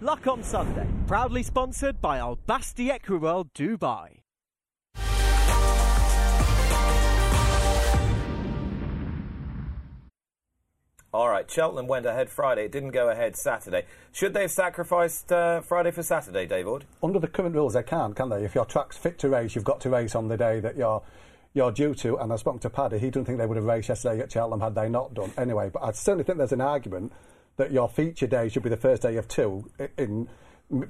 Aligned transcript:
Luck 0.00 0.26
on 0.26 0.42
Sunday, 0.42 0.88
proudly 1.06 1.44
sponsored 1.44 2.00
by 2.00 2.18
Al 2.18 2.36
Basti 2.46 2.88
Equiworld 2.88 3.50
Dubai. 3.54 4.18
All 11.12 11.28
right, 11.28 11.48
Cheltenham 11.48 11.86
went 11.86 12.06
ahead 12.06 12.28
Friday. 12.28 12.64
It 12.64 12.72
didn't 12.72 12.90
go 12.90 13.08
ahead 13.08 13.36
Saturday. 13.36 13.84
Should 14.10 14.34
they 14.34 14.42
have 14.42 14.50
sacrificed 14.50 15.30
uh, 15.30 15.60
Friday 15.60 15.92
for 15.92 16.02
Saturday, 16.02 16.44
Dave 16.44 16.66
Wood? 16.66 16.86
Under 17.00 17.20
the 17.20 17.28
current 17.28 17.54
rules, 17.54 17.74
they 17.74 17.84
can't, 17.84 18.16
can 18.16 18.30
they? 18.30 18.44
If 18.44 18.56
your 18.56 18.64
track's 18.64 18.96
fit 18.96 19.20
to 19.20 19.28
race, 19.28 19.54
you've 19.54 19.62
got 19.62 19.80
to 19.82 19.90
race 19.90 20.16
on 20.16 20.26
the 20.26 20.36
day 20.36 20.58
that 20.58 20.76
you're 20.76 21.02
you're 21.52 21.70
due 21.70 21.94
to. 21.94 22.16
And 22.16 22.32
I 22.32 22.36
spoke 22.36 22.60
to 22.62 22.68
Paddy; 22.68 22.98
he 22.98 23.10
didn't 23.10 23.26
think 23.26 23.38
they 23.38 23.46
would 23.46 23.56
have 23.56 23.64
raced 23.64 23.90
yesterday 23.90 24.20
at 24.22 24.32
Cheltenham 24.32 24.60
had 24.60 24.74
they 24.74 24.88
not 24.88 25.14
done. 25.14 25.32
Anyway, 25.38 25.70
but 25.72 25.84
I 25.84 25.92
certainly 25.92 26.24
think 26.24 26.38
there's 26.38 26.50
an 26.50 26.60
argument 26.60 27.12
that 27.56 27.72
your 27.72 27.88
feature 27.88 28.26
day 28.26 28.48
should 28.48 28.62
be 28.62 28.70
the 28.70 28.76
first 28.76 29.02
day 29.02 29.16
of 29.16 29.28
two 29.28 29.70
in 29.96 30.28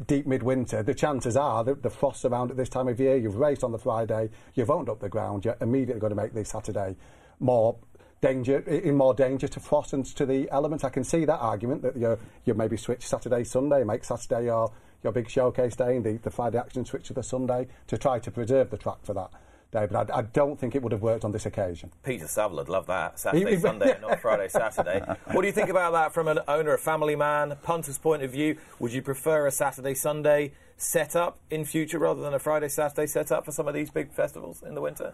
deep 0.07 0.27
midwinter. 0.27 0.82
The 0.82 0.95
chances 0.95 1.36
are 1.36 1.64
that 1.64 1.82
the 1.82 1.91
frost 1.91 2.25
around 2.25 2.50
at 2.50 2.57
this 2.57 2.68
time 2.68 2.89
of 2.89 3.00
year. 3.00 3.17
You've 3.17 3.36
raced 3.36 3.64
on 3.64 3.72
the 3.72 3.79
Friday, 3.79 4.31
you've 4.55 4.71
owned 4.71 4.89
up 4.89 5.00
the 5.00 5.08
ground. 5.08 5.45
You're 5.45 5.57
immediately 5.61 6.00
going 6.00 6.14
to 6.14 6.22
make 6.22 6.32
the 6.32 6.45
Saturday 6.45 6.96
more 7.41 7.77
danger 8.21 8.58
in 8.61 8.96
more 8.96 9.13
danger 9.13 9.46
to 9.46 9.61
frost 9.61 9.93
and 9.93 10.07
to 10.07 10.25
the 10.25 10.49
elements. 10.50 10.85
I 10.85 10.89
can 10.89 11.05
see 11.05 11.25
that 11.27 11.39
argument 11.39 11.82
that 11.82 11.96
you 11.96 12.19
you 12.45 12.55
maybe 12.55 12.77
switch 12.77 13.07
Saturday 13.07 13.44
Sunday, 13.44 13.85
make 13.85 14.05
Saturday 14.05 14.46
your 14.46 14.72
your 15.03 15.13
big 15.13 15.29
showcase 15.29 15.77
day, 15.77 15.96
and 15.96 16.05
the, 16.05 16.17
the 16.19 16.31
Friday 16.31 16.58
action 16.58 16.85
switch 16.86 17.08
to 17.08 17.13
the 17.13 17.22
Sunday 17.22 17.67
to 17.89 17.99
try 17.99 18.19
to 18.19 18.31
preserve 18.31 18.71
the 18.71 18.79
track 18.79 18.99
for 19.03 19.13
that. 19.13 19.31
Day, 19.75 19.87
but 19.91 20.09
I, 20.11 20.19
I 20.19 20.23
don't 20.23 20.59
think 20.59 20.77
it 20.77 20.83
would 20.83 20.93
have 20.93 21.03
worked 21.03 21.25
on 21.25 21.33
this 21.33 21.46
occasion. 21.46 21.91
Peter 22.05 22.27
Savill 22.27 22.59
would 22.59 22.69
love 22.69 22.87
that. 22.87 23.19
Saturday, 23.19 23.59
Sunday, 23.59 23.99
not 24.00 24.21
Friday, 24.21 24.49
Saturday. 24.49 25.00
What 25.33 25.43
do 25.43 25.49
you 25.49 25.53
think 25.53 25.69
about 25.69 25.93
that 25.93 26.14
from 26.14 26.29
an 26.29 26.39
owner, 26.47 26.75
a 26.75 26.79
family 26.79 27.17
man, 27.17 27.57
punter's 27.63 27.99
point 27.99 28.23
of 28.23 28.31
view? 28.31 28.57
Would 28.79 28.93
you 28.93 29.03
prefer 29.03 29.49
a 29.49 29.50
Saturday, 29.50 29.95
Sunday 29.95 30.53
setup 30.77 31.41
in 31.50 31.64
future 31.64 31.99
rather 31.99 32.23
than 32.23 32.34
a 32.34 32.39
Friday, 32.39 32.69
Saturday 32.69 33.08
setup 33.08 33.44
for 33.44 33.50
some 33.50 33.66
of 33.66 33.75
these 33.75 33.91
big 33.91 34.12
festivals 34.12 34.62
in 34.62 34.75
the 34.75 34.81
winter? 34.81 35.12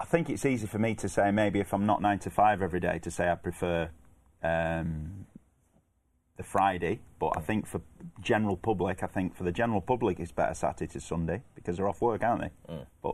I 0.00 0.06
think 0.06 0.30
it's 0.30 0.46
easy 0.46 0.66
for 0.66 0.78
me 0.78 0.94
to 0.94 1.08
say 1.08 1.30
maybe 1.30 1.60
if 1.60 1.74
I'm 1.74 1.84
not 1.84 2.00
nine 2.00 2.18
to 2.20 2.30
five 2.30 2.62
every 2.62 2.80
day 2.80 2.98
to 3.00 3.10
say 3.10 3.30
I 3.30 3.34
prefer 3.34 3.90
um, 4.42 5.26
the 6.38 6.42
Friday, 6.42 7.00
but 7.18 7.34
I 7.36 7.40
think 7.40 7.66
for 7.66 7.82
general 8.22 8.56
public, 8.56 9.02
I 9.02 9.06
think 9.06 9.36
for 9.36 9.44
the 9.44 9.52
general 9.52 9.82
public 9.82 10.18
it's 10.18 10.32
better 10.32 10.54
Saturday 10.54 10.90
to 10.92 11.00
Sunday 11.00 11.42
because 11.54 11.76
they're 11.76 11.88
off 11.88 12.00
work, 12.00 12.24
aren't 12.24 12.40
they? 12.40 12.72
Mm. 12.74 12.86
But 13.02 13.09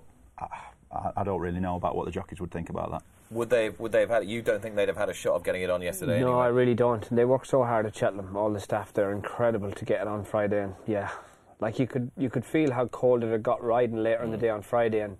I, 0.97 1.20
I, 1.20 1.25
don't 1.25 1.41
really 1.41 1.61
know 1.61 1.77
about 1.77 1.97
what 1.97 2.06
the 2.06 2.11
jockeys 2.11 2.41
would 2.41 2.50
think 2.50 2.70
about 2.70 2.91
that. 2.91 3.02
Would 3.30 3.50
they? 3.50 3.70
Would 3.70 3.92
they 3.92 4.00
have 4.00 4.11
had? 4.11 4.28
You 4.28 4.42
don't 4.42 4.62
think 4.62 4.77
they'd 4.77 4.89
have 4.89 4.97
had 4.97 5.08
a 5.08 5.14
shot 5.14 5.34
of 5.34 5.44
getting 5.44 5.62
it 5.62 5.70
on 5.70 5.83
yesterday? 5.83 6.20
No, 6.20 6.28
anyway? 6.28 6.44
I 6.44 6.48
really 6.48 6.75
don't. 6.75 7.14
They 7.14 7.25
work 7.25 7.44
so 7.44 7.64
hard 7.64 7.86
at 7.86 7.97
Cheltenham. 7.97 8.36
All 8.36 8.53
the 8.53 8.61
staff 8.61 8.92
there, 8.92 9.12
incredible 9.12 9.72
to 9.72 9.84
get 9.84 10.03
it 10.03 10.08
on 10.08 10.25
Friday. 10.25 10.62
And 10.62 10.75
yeah, 10.86 11.11
like 11.61 11.78
you 11.78 11.86
could 11.86 12.11
you 12.16 12.30
could 12.30 12.44
feel 12.44 12.72
how 12.72 12.86
cold 12.86 13.25
it 13.25 13.30
had 13.30 13.42
got 13.42 13.62
riding 13.62 14.03
later 14.03 14.20
mm. 14.20 14.25
in 14.25 14.30
the 14.30 14.36
mm. 14.36 14.42
day 14.42 14.48
on 14.50 14.62
Friday, 14.62 15.00
and 15.00 15.16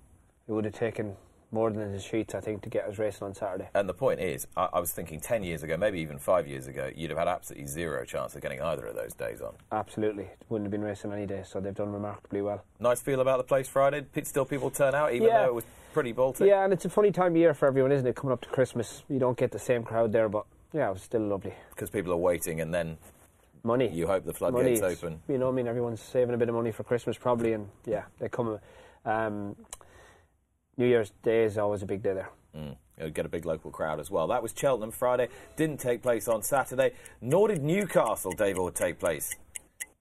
it 0.49 0.53
would 0.53 0.65
have 0.65 0.75
taken 0.75 1.17
more 1.57 1.71
than 1.71 1.91
the 1.91 1.99
sheets, 1.99 2.35
I 2.35 2.41
think, 2.41 2.63
to 2.63 2.69
get 2.69 2.85
us 2.85 2.99
racing 2.99 3.27
on 3.27 3.35
Saturday. 3.35 3.69
And 3.75 3.89
the 3.89 3.95
point 3.95 4.21
is, 4.21 4.47
I, 4.57 4.69
I, 4.75 4.79
was 4.79 4.93
thinking 4.93 5.21
10 5.21 5.43
years 5.43 5.63
ago, 5.63 5.79
maybe 5.79 6.01
even 6.01 6.19
five 6.19 6.47
years 6.47 6.67
ago, 6.67 6.91
you'd 6.95 7.09
have 7.09 7.19
had 7.19 7.29
absolutely 7.29 7.67
zero 7.67 8.05
chance 8.05 8.35
of 8.37 8.43
getting 8.43 8.61
either 8.61 8.85
of 8.85 8.95
those 8.95 9.15
days 9.15 9.41
on. 9.41 9.55
Absolutely. 9.73 10.25
It 10.25 10.47
wouldn't 10.51 10.67
have 10.67 10.71
been 10.71 10.85
racing 10.85 11.13
any 11.13 11.25
day, 11.25 11.43
so 11.47 11.59
they've 11.59 11.75
done 11.75 11.93
remarkably 11.93 12.43
well. 12.43 12.63
Nice 12.79 13.01
feel 13.01 13.21
about 13.21 13.39
the 13.39 13.45
place 13.45 13.69
Friday? 13.69 14.05
Still 14.25 14.45
people 14.45 14.71
turn 14.71 14.95
out, 14.95 15.15
even 15.15 15.29
yeah. 15.29 15.43
though 15.43 15.47
it 15.47 15.55
was 15.55 15.65
pretty 15.95 16.13
Baltic? 16.13 16.47
Yeah, 16.47 16.63
and 16.63 16.75
it's 16.75 16.85
a 16.85 16.91
funny 16.91 17.11
time 17.11 17.33
of 17.33 17.39
year 17.39 17.55
for 17.55 17.67
everyone, 17.67 17.91
isn't 17.91 18.07
it? 18.07 18.15
Coming 18.15 18.35
up 18.35 18.43
to 18.43 18.49
Christmas, 18.51 19.03
you 19.09 19.19
don't 19.19 19.39
get 19.39 19.51
the 19.51 19.59
same 19.59 19.83
crowd 19.83 20.13
there, 20.13 20.29
but 20.29 20.45
yeah, 20.75 20.91
it 20.91 20.93
was 20.93 21.03
still 21.03 21.23
lovely. 21.23 21.55
Because 21.71 21.89
people 21.89 22.13
are 22.13 22.19
waiting 22.19 22.61
and 22.61 22.75
then 22.75 22.99
money. 23.65 23.89
You 23.89 24.07
hope 24.07 24.27
the 24.27 24.35
floodgates 24.35 24.83
open. 24.83 25.21
You 25.27 25.39
know, 25.39 25.49
I 25.49 25.53
mean, 25.53 25.67
everyone's 25.67 26.01
saving 26.01 26.35
a 26.35 26.39
bit 26.39 26.51
of 26.51 26.55
money 26.55 26.71
for 26.71 26.85
Christmas 26.85 27.17
probably, 27.17 27.55
and 27.55 27.69
yeah, 27.87 28.05
they 28.19 28.29
come. 28.29 28.59
Um, 29.07 29.57
New 30.79 30.87
Year's 30.87 31.11
Day 31.23 31.45
is 31.45 31.57
always 31.57 31.83
a 31.83 31.87
big 31.87 32.03
day 32.03 32.15
there. 32.15 32.31
Mm. 32.55 32.77
It'll 32.99 33.11
get 33.11 33.27
a 33.27 33.31
big 33.31 33.47
local 33.47 33.71
crowd 33.71 34.01
as 34.01 34.11
well. 34.11 34.27
That 34.27 34.43
was 34.43 34.55
Cheltenham 34.57 34.91
Friday. 34.91 35.29
Didn't 35.57 35.81
take 35.81 36.03
place 36.03 36.29
on 36.29 36.43
Saturday. 36.43 36.93
Nor 37.21 37.49
did 37.49 37.63
Newcastle, 37.63 38.33
Dave, 38.33 38.59
would 38.59 38.75
take 38.75 38.99
place 38.99 39.35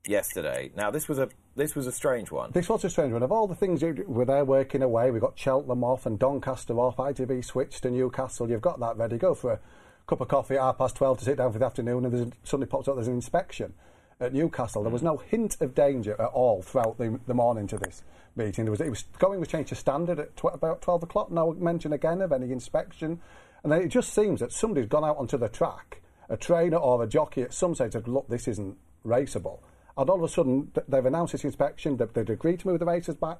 yesterday. 0.05 0.71
Now 0.75 0.91
this 0.91 1.07
was 1.07 1.17
a 1.17 1.29
this 1.55 1.75
was 1.75 1.87
a 1.87 1.91
strange 1.91 2.31
one. 2.31 2.51
This 2.51 2.67
was 2.67 2.83
a 2.83 2.89
strange 2.89 3.13
one. 3.13 3.23
Of 3.23 3.31
all 3.31 3.47
the 3.47 3.55
things 3.55 3.81
you 3.81 4.03
were 4.07 4.25
there 4.25 4.43
working 4.43 4.81
away, 4.81 5.11
we 5.11 5.19
got 5.19 5.39
Cheltenham 5.39 5.83
off 5.83 6.05
and 6.05 6.19
Doncaster 6.19 6.77
off. 6.77 6.97
ITV 6.97 7.43
switched 7.43 7.83
to 7.83 7.91
Newcastle. 7.91 8.49
You've 8.49 8.61
got 8.61 8.79
that 8.81 8.97
ready. 8.97 9.17
Go 9.17 9.33
for 9.33 9.53
a 9.53 9.59
cup 10.07 10.21
of 10.21 10.27
coffee 10.27 10.55
at 10.55 10.61
half 10.61 10.77
past 10.77 10.95
twelve 10.95 11.19
to 11.19 11.25
sit 11.25 11.37
down 11.37 11.53
for 11.53 11.59
the 11.59 11.65
afternoon, 11.65 12.05
and 12.05 12.13
there's 12.13 12.31
suddenly 12.43 12.67
pops 12.67 12.87
up 12.87 12.95
there's 12.95 13.07
an 13.07 13.13
inspection 13.13 13.73
at 14.19 14.33
Newcastle. 14.33 14.83
There 14.83 14.91
was 14.91 15.01
mm. 15.01 15.05
no 15.05 15.17
hint 15.17 15.57
of 15.61 15.75
danger 15.75 16.13
at 16.19 16.27
all 16.27 16.61
throughout 16.61 16.97
the, 16.97 17.19
the 17.27 17.33
morning 17.33 17.67
to 17.67 17.77
this 17.77 18.03
meeting. 18.35 18.65
There 18.65 18.71
was, 18.71 18.81
it 18.81 18.89
was 18.89 19.05
going 19.19 19.41
to 19.41 19.49
change 19.49 19.69
to 19.69 19.75
standard 19.75 20.19
at 20.19 20.35
tw- 20.35 20.53
about 20.53 20.81
12 20.81 21.03
o'clock. 21.03 21.31
No 21.31 21.53
mention 21.53 21.93
again 21.93 22.21
of 22.21 22.31
any 22.31 22.51
inspection. 22.51 23.19
And 23.63 23.71
then 23.71 23.81
it 23.81 23.87
just 23.87 24.13
seems 24.13 24.39
that 24.39 24.51
somebody's 24.51 24.87
gone 24.87 25.03
out 25.03 25.17
onto 25.17 25.37
the 25.37 25.49
track, 25.49 26.01
a 26.29 26.37
trainer 26.37 26.77
or 26.77 27.03
a 27.03 27.07
jockey 27.07 27.41
at 27.41 27.53
some 27.53 27.75
stage 27.75 27.93
said, 27.93 28.07
look, 28.07 28.27
this 28.27 28.47
isn't 28.47 28.77
raceable. 29.05 29.59
And 29.97 30.09
all 30.09 30.17
of 30.17 30.23
a 30.23 30.29
sudden, 30.29 30.71
they've 30.87 31.05
announced 31.05 31.31
this 31.31 31.45
inspection, 31.45 31.97
they'd 31.97 32.29
agreed 32.29 32.59
to 32.59 32.67
move 32.67 32.79
the 32.79 32.85
races 32.85 33.15
back 33.15 33.39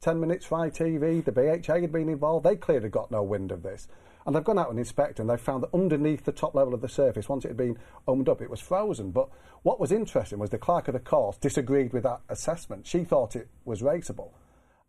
10 0.00 0.20
minutes 0.20 0.46
for 0.46 0.58
ITV, 0.58 1.24
the 1.24 1.32
BHA 1.32 1.80
had 1.80 1.92
been 1.92 2.08
involved. 2.08 2.44
They 2.44 2.56
clearly 2.56 2.88
got 2.88 3.10
no 3.10 3.22
wind 3.22 3.50
of 3.50 3.62
this. 3.62 3.88
And 4.26 4.34
they've 4.34 4.44
gone 4.44 4.58
out 4.58 4.70
and 4.70 4.78
inspected 4.78 5.20
and 5.20 5.30
they've 5.30 5.40
found 5.40 5.62
that 5.62 5.72
underneath 5.72 6.24
the 6.24 6.32
top 6.32 6.54
level 6.54 6.74
of 6.74 6.80
the 6.80 6.88
surface, 6.88 7.28
once 7.28 7.44
it 7.44 7.48
had 7.48 7.56
been 7.56 7.78
opened 8.08 8.28
up, 8.28 8.42
it 8.42 8.50
was 8.50 8.60
frozen. 8.60 9.12
But 9.12 9.28
what 9.62 9.78
was 9.78 9.92
interesting 9.92 10.38
was 10.38 10.50
the 10.50 10.58
clerk 10.58 10.88
of 10.88 10.94
the 10.94 11.00
course 11.00 11.36
disagreed 11.36 11.92
with 11.92 12.02
that 12.02 12.20
assessment. 12.28 12.86
She 12.86 13.04
thought 13.04 13.36
it 13.36 13.48
was 13.64 13.82
raceable. 13.82 14.32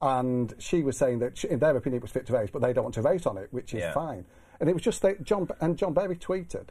And 0.01 0.53
she 0.59 0.81
was 0.81 0.97
saying 0.97 1.19
that, 1.19 1.38
she, 1.38 1.50
in 1.50 1.59
their 1.59 1.75
opinion, 1.75 2.00
it 2.00 2.03
was 2.03 2.12
fit 2.12 2.25
to 2.28 2.34
race, 2.34 2.50
but 2.51 2.62
they 2.62 2.73
don't 2.73 2.84
want 2.84 2.96
to 2.96 3.01
race 3.01 3.25
on 3.25 3.38
it, 3.38 3.47
which 3.51 3.73
is 3.73 3.81
yeah. 3.81 3.94
fine. 3.94 4.25
And 4.59 4.69
it 4.69 4.73
was 4.73 4.84
just 4.84 5.01
that 5.03 5.23
John, 5.23 5.47
and 5.62 5.78
John 5.78 5.94
Berry 5.94 6.16
tweeted, 6.16 6.69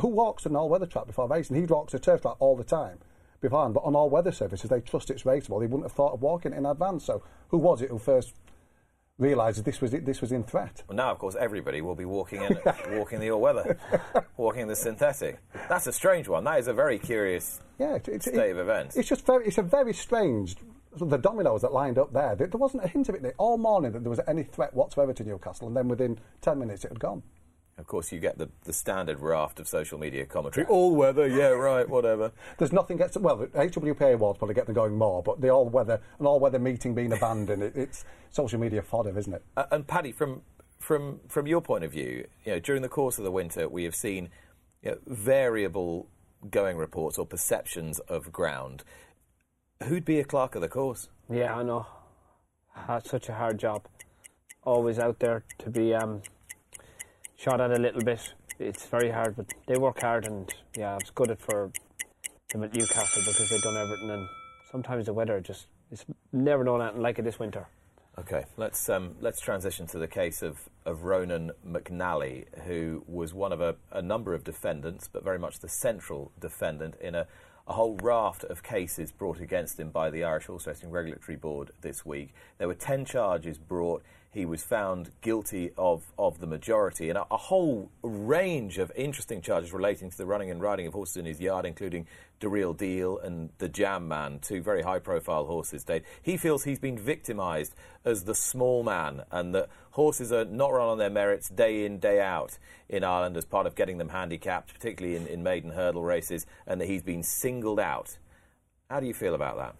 who 0.00 0.08
walks 0.08 0.46
an 0.46 0.56
all 0.56 0.68
weather 0.68 0.86
track 0.86 1.06
before 1.06 1.28
racing? 1.28 1.56
He 1.56 1.66
walks 1.66 1.92
a 1.92 1.98
turf 1.98 2.22
track 2.22 2.36
all 2.40 2.56
the 2.56 2.64
time 2.64 2.98
beforehand, 3.40 3.74
but 3.74 3.84
on 3.84 3.94
all 3.94 4.10
weather 4.10 4.32
surfaces, 4.32 4.70
they 4.70 4.80
trust 4.80 5.10
it's 5.10 5.24
raceable. 5.24 5.60
They 5.60 5.66
wouldn't 5.66 5.84
have 5.84 5.92
thought 5.92 6.12
of 6.12 6.22
walking 6.22 6.52
in 6.52 6.66
advance. 6.66 7.04
So, 7.04 7.22
who 7.48 7.58
was 7.58 7.82
it 7.82 7.90
who 7.90 7.98
first 7.98 8.34
realised 9.18 9.64
this 9.64 9.80
was 9.80 9.92
this 9.92 10.20
was 10.20 10.32
in 10.32 10.44
threat. 10.44 10.82
Well, 10.88 10.96
now, 10.96 11.10
of 11.10 11.18
course, 11.18 11.36
everybody 11.38 11.80
will 11.80 11.94
be 11.94 12.04
walking 12.04 12.42
in, 12.42 12.58
walking 12.98 13.20
the 13.20 13.30
all 13.30 13.40
weather, 13.40 13.78
walking 14.36 14.66
the 14.66 14.76
synthetic. 14.76 15.38
That's 15.68 15.86
a 15.86 15.92
strange 15.92 16.28
one. 16.28 16.44
That 16.44 16.58
is 16.58 16.68
a 16.68 16.74
very 16.74 16.98
curious 16.98 17.60
yeah, 17.78 17.94
it, 17.94 18.08
it, 18.08 18.22
state 18.22 18.36
it, 18.36 18.50
of 18.52 18.58
events. 18.58 18.96
It's 18.96 19.08
just 19.08 19.24
very, 19.26 19.46
it's 19.46 19.58
a 19.58 19.62
very 19.62 19.92
strange. 19.92 20.56
The 20.98 21.18
dominoes 21.18 21.60
that 21.60 21.74
lined 21.74 21.98
up 21.98 22.14
there, 22.14 22.34
there 22.34 22.48
wasn't 22.54 22.84
a 22.84 22.88
hint 22.88 23.10
of 23.10 23.16
it 23.16 23.34
all 23.36 23.58
morning 23.58 23.92
that 23.92 24.02
there 24.02 24.10
was 24.10 24.20
any 24.26 24.42
threat 24.42 24.72
whatsoever 24.72 25.12
to 25.12 25.24
Newcastle, 25.24 25.66
and 25.66 25.76
then 25.76 25.88
within 25.88 26.18
ten 26.40 26.58
minutes 26.58 26.84
it 26.84 26.88
had 26.88 27.00
gone. 27.00 27.22
Of 27.78 27.86
course, 27.86 28.10
you 28.10 28.20
get 28.20 28.38
the, 28.38 28.48
the 28.64 28.72
standard 28.72 29.20
raft 29.20 29.60
of 29.60 29.68
social 29.68 29.98
media 29.98 30.24
commentary. 30.24 30.66
All 30.66 30.96
weather, 30.96 31.26
yeah, 31.26 31.48
right, 31.48 31.86
whatever. 31.86 32.32
There's 32.56 32.72
nothing 32.72 32.96
gets 32.96 33.18
well. 33.18 33.36
The 33.36 33.48
HWPA 33.48 34.14
awards 34.14 34.38
probably 34.38 34.54
get 34.54 34.64
them 34.64 34.74
going 34.74 34.96
more, 34.96 35.22
but 35.22 35.42
the 35.42 35.50
all 35.50 35.68
weather 35.68 36.00
an 36.18 36.24
all 36.24 36.40
weather 36.40 36.58
meeting 36.58 36.94
being 36.94 37.12
abandoned, 37.12 37.62
it, 37.62 37.76
it's 37.76 38.06
social 38.30 38.58
media 38.58 38.80
fodder, 38.80 39.16
isn't 39.18 39.34
it? 39.34 39.44
Uh, 39.58 39.64
and 39.70 39.86
Paddy, 39.86 40.10
from 40.10 40.40
from 40.78 41.20
from 41.28 41.46
your 41.46 41.60
point 41.60 41.84
of 41.84 41.92
view, 41.92 42.26
you 42.46 42.52
know, 42.52 42.58
during 42.60 42.80
the 42.80 42.88
course 42.88 43.18
of 43.18 43.24
the 43.24 43.30
winter, 43.30 43.68
we 43.68 43.84
have 43.84 43.94
seen 43.94 44.30
you 44.82 44.92
know, 44.92 44.98
variable 45.06 46.08
going 46.50 46.78
reports 46.78 47.18
or 47.18 47.26
perceptions 47.26 47.98
of 48.00 48.32
ground. 48.32 48.84
Who'd 49.82 50.06
be 50.06 50.18
a 50.18 50.24
clerk 50.24 50.54
of 50.54 50.62
the 50.62 50.68
course? 50.68 51.10
Yeah, 51.28 51.54
I 51.54 51.62
know. 51.62 51.86
That's 52.88 53.10
such 53.10 53.28
a 53.28 53.34
hard 53.34 53.58
job. 53.58 53.84
Always 54.64 54.98
out 54.98 55.18
there 55.18 55.44
to 55.58 55.68
be. 55.68 55.94
Um, 55.94 56.22
shot 57.36 57.60
at 57.60 57.70
a 57.70 57.78
little 57.78 58.02
bit. 58.02 58.34
It's 58.58 58.86
very 58.86 59.10
hard, 59.10 59.36
but 59.36 59.52
they 59.66 59.76
work 59.76 60.00
hard, 60.00 60.26
and 60.26 60.52
yeah, 60.76 60.96
it's 61.00 61.10
good 61.10 61.36
for 61.38 61.70
them 62.50 62.64
at 62.64 62.74
Newcastle 62.74 63.22
because 63.26 63.48
they've 63.50 63.62
done 63.62 63.76
everything. 63.76 64.10
And 64.10 64.28
sometimes 64.70 65.06
the 65.06 65.12
weather 65.12 65.40
just 65.40 65.66
it's 65.90 66.04
never 66.32 66.64
known 66.64 66.82
anything 66.82 67.02
like 67.02 67.18
it 67.18 67.22
this 67.22 67.38
winter. 67.38 67.66
Okay, 68.18 68.44
let's 68.56 68.88
um, 68.88 69.14
let's 69.20 69.40
transition 69.40 69.86
to 69.88 69.98
the 69.98 70.08
case 70.08 70.42
of, 70.42 70.70
of 70.86 71.04
Ronan 71.04 71.52
McNally, 71.66 72.46
who 72.64 73.04
was 73.06 73.34
one 73.34 73.52
of 73.52 73.60
a, 73.60 73.76
a 73.92 74.00
number 74.00 74.32
of 74.32 74.42
defendants, 74.42 75.06
but 75.06 75.22
very 75.22 75.38
much 75.38 75.58
the 75.58 75.68
central 75.68 76.32
defendant 76.40 76.94
in 76.98 77.14
a, 77.14 77.26
a 77.68 77.74
whole 77.74 77.96
raft 77.96 78.42
of 78.44 78.62
cases 78.62 79.12
brought 79.12 79.38
against 79.38 79.78
him 79.78 79.90
by 79.90 80.08
the 80.08 80.24
Irish 80.24 80.46
Horse 80.46 80.66
Racing 80.66 80.90
Regulatory 80.90 81.36
Board 81.36 81.72
this 81.82 82.06
week. 82.06 82.32
There 82.56 82.68
were 82.68 82.74
10 82.74 83.04
charges 83.04 83.58
brought 83.58 84.02
he 84.36 84.44
was 84.44 84.62
found 84.62 85.10
guilty 85.22 85.70
of, 85.78 86.12
of 86.18 86.40
the 86.40 86.46
majority, 86.46 87.08
and 87.08 87.16
a, 87.16 87.24
a, 87.30 87.38
whole 87.38 87.90
range 88.02 88.76
of 88.76 88.92
interesting 88.94 89.40
charges 89.40 89.72
relating 89.72 90.10
to 90.10 90.16
the 90.18 90.26
running 90.26 90.50
and 90.50 90.60
riding 90.60 90.86
of 90.86 90.92
horses 90.92 91.16
in 91.16 91.24
his 91.24 91.40
yard, 91.40 91.64
including 91.64 92.06
the 92.38 92.46
Dreal 92.46 92.76
Deal 92.76 93.16
and 93.18 93.48
the 93.56 93.68
Jam 93.70 94.06
Man, 94.06 94.38
two 94.40 94.60
very 94.60 94.82
high 94.82 94.98
profile 94.98 95.46
horses. 95.46 95.84
Dave. 95.84 96.04
He 96.20 96.36
feels 96.36 96.64
he's 96.64 96.78
been 96.78 96.98
victimised 96.98 97.74
as 98.04 98.24
the 98.24 98.34
small 98.34 98.82
man, 98.82 99.22
and 99.30 99.54
that 99.54 99.70
horses 99.92 100.30
are 100.30 100.44
not 100.44 100.70
run 100.70 100.90
on 100.90 100.98
their 100.98 101.08
merits 101.08 101.48
day 101.48 101.86
in, 101.86 101.98
day 101.98 102.20
out 102.20 102.58
in 102.90 103.04
Ireland 103.04 103.38
as 103.38 103.46
part 103.46 103.66
of 103.66 103.74
getting 103.74 103.96
them 103.96 104.10
handicapped, 104.10 104.74
particularly 104.74 105.16
in, 105.16 105.26
in 105.28 105.42
maiden 105.42 105.70
hurdle 105.70 106.04
races, 106.04 106.44
and 106.66 106.78
that 106.78 106.88
he's 106.88 107.02
been 107.02 107.22
singled 107.22 107.80
out 107.80 108.18
How 108.90 109.00
do 109.00 109.06
you 109.06 109.14
feel 109.14 109.34
about 109.34 109.56
that? 109.56 109.76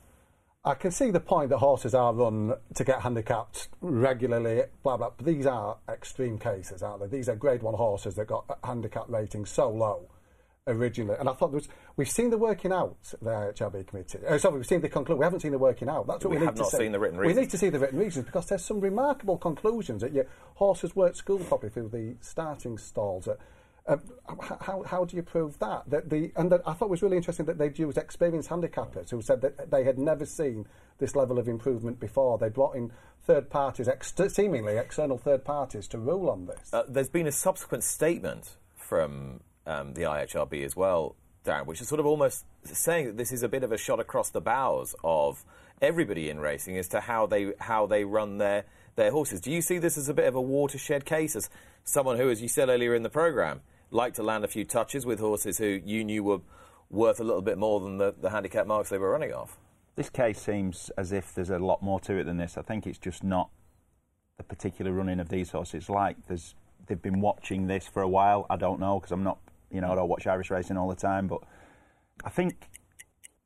I 0.67 0.75
can 0.75 0.91
see 0.91 1.13
the 1.13 1.21
point 1.21 1.51
that 1.51 1.59
horses 1.59 1.95
are 1.95 2.13
run 2.13 2.53
to 2.75 2.83
get 2.85 3.01
handicapped 3.01 3.69
regularly, 3.81 4.63
blah, 4.83 4.97
blah. 4.97 5.11
But 5.17 5.25
these 5.25 5.47
are 5.47 5.77
extreme 5.89 6.39
cases, 6.41 6.83
aren't 6.83 7.03
they? 7.03 7.17
These 7.17 7.29
are 7.29 7.37
grade 7.37 7.63
one 7.63 7.75
horses 7.75 8.17
that 8.17 8.27
got 8.27 8.59
handicap 8.65 9.05
ratings 9.09 9.49
so 9.49 9.71
low 9.71 10.09
originally. 10.67 11.15
And 11.21 11.29
I 11.29 11.35
thought 11.35 11.53
there 11.53 11.59
was, 11.61 11.69
we've 11.97 12.11
seen 12.11 12.31
the 12.31 12.39
working 12.39 12.73
out, 12.73 12.97
the 13.23 13.31
IHRB 13.31 13.87
committee. 13.87 14.19
Uh, 14.27 14.39
sorry, 14.39 14.57
we've 14.57 14.67
seen 14.67 14.81
the 14.81 14.89
conclusion. 14.89 15.21
We 15.21 15.25
haven't 15.25 15.39
seen 15.41 15.53
the 15.53 15.59
working 15.59 15.89
out. 15.89 16.09
That's 16.09 16.25
what 16.25 16.33
We 16.33 16.37
we, 16.39 16.41
need 16.41 16.47
have 16.47 16.55
to 16.57 16.63
not 16.63 16.71
see. 16.73 16.79
seen 16.79 16.91
the 16.91 16.99
written 16.99 17.19
We 17.21 17.33
need 17.33 17.51
to 17.51 17.59
see 17.59 17.69
the 17.69 17.79
written 17.79 18.01
reasons 18.01 18.25
because 18.27 18.47
there's 18.47 18.65
some 18.65 18.81
remarkable 18.81 19.39
conclusions 19.39 20.03
that 20.03 20.13
your 20.13 20.27
horses 20.55 20.97
weren't 20.97 21.17
schooled 21.17 21.47
properly 21.47 21.71
through 21.71 21.91
the 21.91 22.17
starting 22.21 22.77
stalls. 22.77 23.29
Uh, 23.89 23.97
how, 24.61 24.83
how 24.83 25.05
do 25.05 25.17
you 25.17 25.23
prove 25.23 25.59
that? 25.61 25.83
that 25.89 26.11
the, 26.11 26.33
and 26.37 26.53
I 26.53 26.73
thought 26.73 26.87
it 26.87 26.91
was 26.91 27.03
really 27.03 27.17
interesting 27.17 27.47
that 27.47 27.59
they'd 27.59 27.79
used 27.79 27.99
experienced 27.99 28.49
handicappers 28.49 29.11
who 29.11 29.23
said 29.23 29.41
that 29.43 29.71
they 29.71 29.85
had 29.85 29.99
never 29.99 30.27
seen 30.27 30.67
this 30.99 31.15
level 31.15 31.39
of 31.39 31.49
improvement 31.49 32.01
before. 32.01 32.39
They 32.39 32.49
brought 32.49 32.75
in 32.75 32.91
third 33.27 33.51
parties, 33.51 33.89
seemingly 34.29 34.77
external 34.77 35.19
third 35.19 35.45
parties, 35.45 35.87
to 35.89 35.99
rule 35.99 36.31
on 36.31 36.47
this. 36.47 36.73
Uh, 36.73 36.85
there's 36.89 37.09
been 37.09 37.27
a 37.27 37.33
subsequent 37.33 37.85
statement 37.85 38.57
from 38.75 39.41
um, 39.67 39.95
the 39.95 40.03
IHRB 40.03 40.65
as 40.65 40.77
well, 40.77 41.17
Darren, 41.45 41.67
which 41.67 41.81
is 41.81 41.89
sort 41.89 42.01
of 42.01 42.07
almost 42.07 42.45
saying 42.65 43.07
that 43.07 43.17
this 43.17 43.33
is 43.33 43.43
a 43.43 43.49
bit 43.49 43.63
of 43.63 43.73
a 43.73 43.79
shot 43.79 44.01
across 44.01 44.31
the 44.31 44.41
bows 44.41 44.95
of 45.05 45.45
everybody 45.81 46.31
in 46.31 46.41
racing 46.41 46.79
as 46.79 46.89
to 46.89 47.01
how 47.01 47.27
they 47.27 47.53
how 47.61 47.87
they 47.87 48.05
run 48.05 48.39
their 48.39 48.65
their 48.97 49.11
horses. 49.11 49.41
Do 49.41 49.51
you 49.51 49.61
see 49.61 49.79
this 49.79 49.99
as 49.99 50.09
a 50.09 50.15
bit 50.15 50.27
of 50.27 50.35
a 50.35 50.41
watershed 50.41 51.05
case? 51.05 51.37
As 51.37 51.51
someone 51.85 52.17
who, 52.17 52.31
as 52.31 52.43
you 52.43 52.49
said 52.49 52.69
earlier 52.69 52.95
in 52.95 53.03
the 53.03 53.11
programme, 53.11 53.61
liked 53.91 54.17
to 54.17 54.23
land 54.23 54.45
a 54.45 54.49
few 54.49 54.65
touches 54.65 55.07
with 55.07 55.21
horses 55.21 55.59
who 55.59 55.81
you 55.85 56.05
knew 56.05 56.23
were 56.25 56.41
worth 56.91 57.21
a 57.21 57.25
little 57.25 57.43
bit 57.43 57.59
more 57.59 57.81
than 57.81 57.99
the, 57.99 58.15
the 58.21 58.31
handicap 58.31 58.67
marks 58.67 58.91
they 58.91 58.99
were 58.99 59.11
running 59.11 59.33
off. 59.33 59.59
This 59.97 60.11
case 60.11 60.41
seems 60.41 60.91
as 60.99 61.13
if 61.13 61.35
there's 61.35 61.51
a 61.51 61.59
lot 61.59 61.83
more 61.83 62.01
to 62.01 62.19
it 62.19 62.25
than 62.25 62.37
this. 62.37 62.57
I 62.59 62.63
think 62.63 62.87
it's 62.87 62.99
just 62.99 63.25
not 63.25 63.51
the 64.37 64.45
particular 64.45 64.93
running 64.93 65.21
of 65.21 65.29
these 65.29 65.51
horses. 65.51 65.89
Like 65.89 66.27
there's 66.27 66.55
they've 66.87 67.01
been 67.01 67.21
watching 67.21 67.67
this 67.67 67.87
for 67.87 68.03
a 68.03 68.09
while. 68.09 68.47
I 68.51 68.57
don't 68.57 68.81
know 68.81 68.99
because 68.99 69.13
I'm 69.13 69.25
not, 69.25 69.39
you 69.71 69.81
know, 69.81 69.93
I 69.93 69.95
don't 69.95 70.09
watch 70.09 70.27
Irish 70.27 70.51
racing 70.51 70.77
all 70.77 70.89
the 70.89 70.95
time. 70.95 71.27
But 71.27 71.41
I 72.25 72.31
think, 72.31 72.69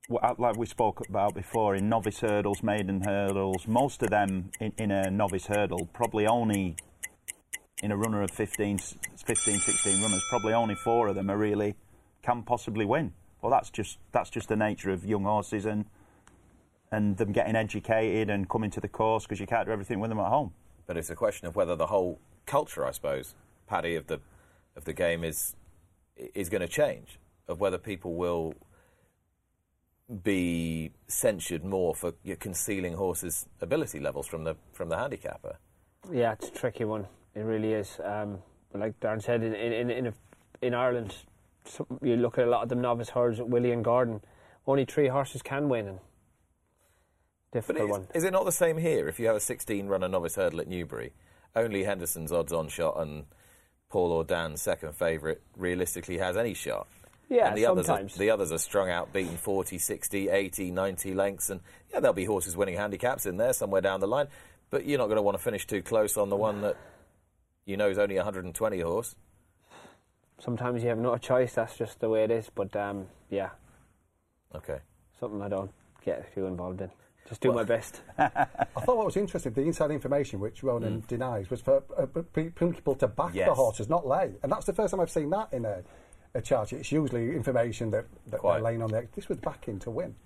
like 0.09 0.57
we 0.57 0.67
spoke 0.67 1.01
about 1.09 1.35
before, 1.35 1.75
in 1.75 1.89
novice 1.89 2.21
hurdles, 2.21 2.63
maiden 2.63 3.03
hurdles, 3.03 3.67
most 3.67 4.03
of 4.03 4.11
them 4.11 4.51
in, 4.61 4.73
in 4.77 4.91
a 4.91 5.11
novice 5.11 5.47
hurdle, 5.47 5.89
probably 5.93 6.27
only 6.27 6.77
in 7.83 7.93
a 7.93 7.97
runner 7.97 8.23
of 8.23 8.31
15, 8.31 8.79
15, 8.79 9.59
16 9.59 10.03
runners, 10.03 10.25
probably 10.29 10.53
only 10.53 10.75
four 10.75 11.09
of 11.09 11.15
them 11.15 11.31
are 11.31 11.37
really 11.37 11.75
can 12.23 12.43
possibly 12.43 12.85
win. 12.85 13.13
Well, 13.41 13.51
that's 13.51 13.71
just 13.71 13.99
that's 14.13 14.31
just 14.31 14.49
the 14.49 14.57
nature 14.57 14.91
of 14.91 15.05
young 15.05 15.25
horses 15.25 15.65
and 15.65 15.87
and 16.93 17.17
them 17.17 17.33
getting 17.33 17.57
educated 17.57 18.29
and 18.29 18.49
coming 18.49 18.71
to 18.71 18.81
the 18.81 18.89
course 18.89 19.25
because 19.25 19.41
you 19.41 19.47
can't 19.47 19.67
do 19.67 19.73
everything 19.73 20.01
with 20.01 20.11
them 20.11 20.19
at 20.19 20.27
home. 20.27 20.53
But 20.87 20.97
it's 20.97 21.11
a 21.11 21.17
question 21.17 21.47
of 21.47 21.57
whether 21.57 21.77
the 21.77 21.87
whole 21.87 22.19
culture, 22.47 22.85
I 22.85 22.91
suppose, 22.91 23.35
Paddy, 23.67 23.95
of 23.95 24.09
the 24.09 24.21
of 24.77 24.85
the 24.85 24.93
game 24.93 25.25
is 25.25 25.55
is 26.35 26.49
going 26.49 26.63
to 26.63 26.69
change. 26.69 27.19
Of 27.49 27.61
whether 27.61 27.79
people 27.79 28.15
will 28.15 28.55
be 30.23 30.91
censured 31.07 31.65
more 31.65 31.95
for 31.95 32.13
you 32.23 32.37
concealing 32.37 32.95
horses' 32.95 33.47
ability 33.61 34.01
levels 34.01 34.27
from 34.27 34.45
the 34.45 34.57
from 34.73 34.89
the 34.89 34.97
handicapper. 34.97 35.57
Yeah, 36.13 36.33
it's 36.33 36.49
a 36.49 36.53
tricky 36.53 36.85
one. 36.85 37.07
It 37.35 37.41
really 37.41 37.73
is. 37.73 37.99
Um, 38.03 38.39
but 38.73 38.81
like 38.81 39.01
Darren 39.01 39.23
said, 39.23 39.43
in 39.43 39.55
in 39.55 39.91
in, 39.91 40.07
a, 40.09 40.15
in 40.63 40.75
Ireland, 40.75 41.15
some, 41.65 41.87
you 42.03 42.17
look 42.17 42.39
at 42.39 42.47
a 42.47 42.51
lot 42.51 42.63
of 42.63 42.69
them 42.69 42.81
novice 42.81 43.11
herds, 43.11 43.41
Willie 43.41 43.73
and 43.73 43.85
Gordon. 43.85 44.21
Only 44.67 44.85
three 44.85 45.09
horses 45.09 45.43
can 45.43 45.69
win. 45.69 45.89
And 45.89 45.99
difficult 47.53 47.85
is, 47.85 47.91
one. 47.91 48.07
is 48.15 48.25
it 48.25 48.33
not 48.33 48.45
the 48.45 48.53
same 48.53 48.79
here? 48.79 49.09
If 49.09 49.19
you 49.19 49.27
have 49.27 49.37
a 49.37 49.41
16 49.41 49.87
runner 49.87 50.09
novice 50.09 50.37
hurdle 50.37 50.61
at 50.61 50.69
Newbury, 50.69 51.13
only 51.57 51.85
Henderson's 51.85 52.33
odds 52.33 52.53
on 52.53 52.69
shot 52.69 53.01
and 53.01 53.25
Paul 53.89 54.13
or 54.13 54.25
Dan's 54.25 54.63
second 54.63 54.95
favourite 54.95 55.39
realistically 55.57 56.19
has 56.19 56.37
any 56.37 56.55
shot. 56.55 56.87
Yeah, 57.29 57.49
and 57.49 57.57
the 57.57 57.67
others, 57.67 57.85
are, 57.85 57.97
sometimes. 57.97 58.17
the 58.17 58.31
others 58.31 58.51
are 58.51 58.59
strung 58.59 58.91
out, 58.91 59.13
beaten 59.13 59.37
40, 59.37 59.79
60, 59.79 60.29
80, 60.29 60.71
90 60.73 61.15
lengths. 61.15 61.51
And 61.51 61.61
yeah, 61.93 62.01
there'll 62.01 62.13
be 62.13 62.25
horses 62.25 62.57
winning 62.57 62.77
handicaps 62.77 63.25
in 63.25 63.37
there 63.37 63.53
somewhere 63.53 63.81
down 63.81 64.01
the 64.01 64.09
line. 64.09 64.27
But 64.71 64.85
you're 64.85 64.99
not 64.99 65.07
going 65.07 65.17
to 65.17 65.23
want 65.23 65.37
to 65.37 65.43
finish 65.43 65.65
too 65.65 65.81
close 65.81 66.17
on 66.17 66.29
the 66.29 66.37
one 66.37 66.63
that 66.63 66.77
you 67.71 67.77
know 67.77 67.89
is 67.89 67.99
only 67.99 68.17
120 68.17 68.81
horse. 68.81 69.15
Sometimes 70.39 70.83
you 70.83 70.89
have 70.89 70.99
not 70.99 71.15
a 71.15 71.19
choice. 71.19 71.55
That's 71.55 71.77
just 71.77 72.01
the 72.01 72.09
way 72.09 72.25
it 72.25 72.31
is. 72.31 72.51
But 72.55 72.75
um, 72.77 73.07
yeah, 73.29 73.51
Okay. 74.55 74.79
something 75.19 75.41
I 75.43 75.49
don't 75.49 75.71
get 76.05 76.33
too 76.35 76.47
involved 76.47 76.81
in. 76.81 76.91
Just 77.29 77.43
do 77.43 77.53
my 77.53 77.63
best. 77.63 78.01
I 78.19 78.27
thought 78.81 78.97
what 78.97 79.07
was 79.07 79.17
interesting, 79.17 79.53
the 79.53 79.61
inside 79.63 79.93
information 79.93 80.41
which 80.41 80.63
Ronan 80.65 81.05
denies, 81.07 81.49
was 81.51 81.61
for 81.61 81.83
uh, 81.97 82.07
p- 82.07 82.49
people 82.51 82.95
to 82.97 83.07
back 83.07 83.33
Mm. 83.33 83.35
Yes. 83.35 83.49
the 83.49 83.55
horses, 83.55 83.89
not 83.89 84.05
lay. 84.07 84.33
And 84.43 84.51
that's 84.51 84.67
the 84.67 84.73
first 84.73 84.91
time 84.91 85.01
I've 85.01 85.11
seen 85.11 85.31
that 85.31 85.53
in 85.53 85.65
a, 85.65 85.83
a 86.35 86.41
charge. 86.41 86.73
It's 86.73 86.91
usually 86.91 87.37
information 87.37 87.91
that, 87.93 88.07
that 88.29 88.41
Quite. 88.41 88.55
they're 88.55 88.63
laying 88.63 88.83
on 88.83 88.91
there. 88.91 89.07
This 89.15 89.29
was 89.29 89.39
backing 89.39 89.79
to 89.81 89.91
win. 89.91 90.17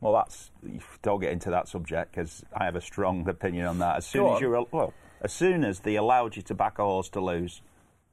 Well, 0.00 0.14
that's 0.14 0.50
don't 1.02 1.20
get 1.20 1.32
into 1.32 1.50
that 1.50 1.68
subject 1.68 2.12
because 2.12 2.42
I 2.54 2.64
have 2.64 2.76
a 2.76 2.80
strong 2.80 3.28
opinion 3.28 3.66
on 3.66 3.78
that. 3.80 3.96
As 3.96 4.06
soon 4.06 4.22
Go 4.22 4.30
as 4.30 4.36
on. 4.36 4.40
you're 4.42 4.66
well, 4.70 4.94
as 5.24 5.32
soon 5.32 5.64
as 5.64 5.80
they 5.80 5.96
allowed 5.96 6.36
you 6.36 6.42
to 6.42 6.54
back 6.54 6.78
a 6.78 6.84
horse 6.84 7.08
to 7.08 7.20
lose, 7.20 7.62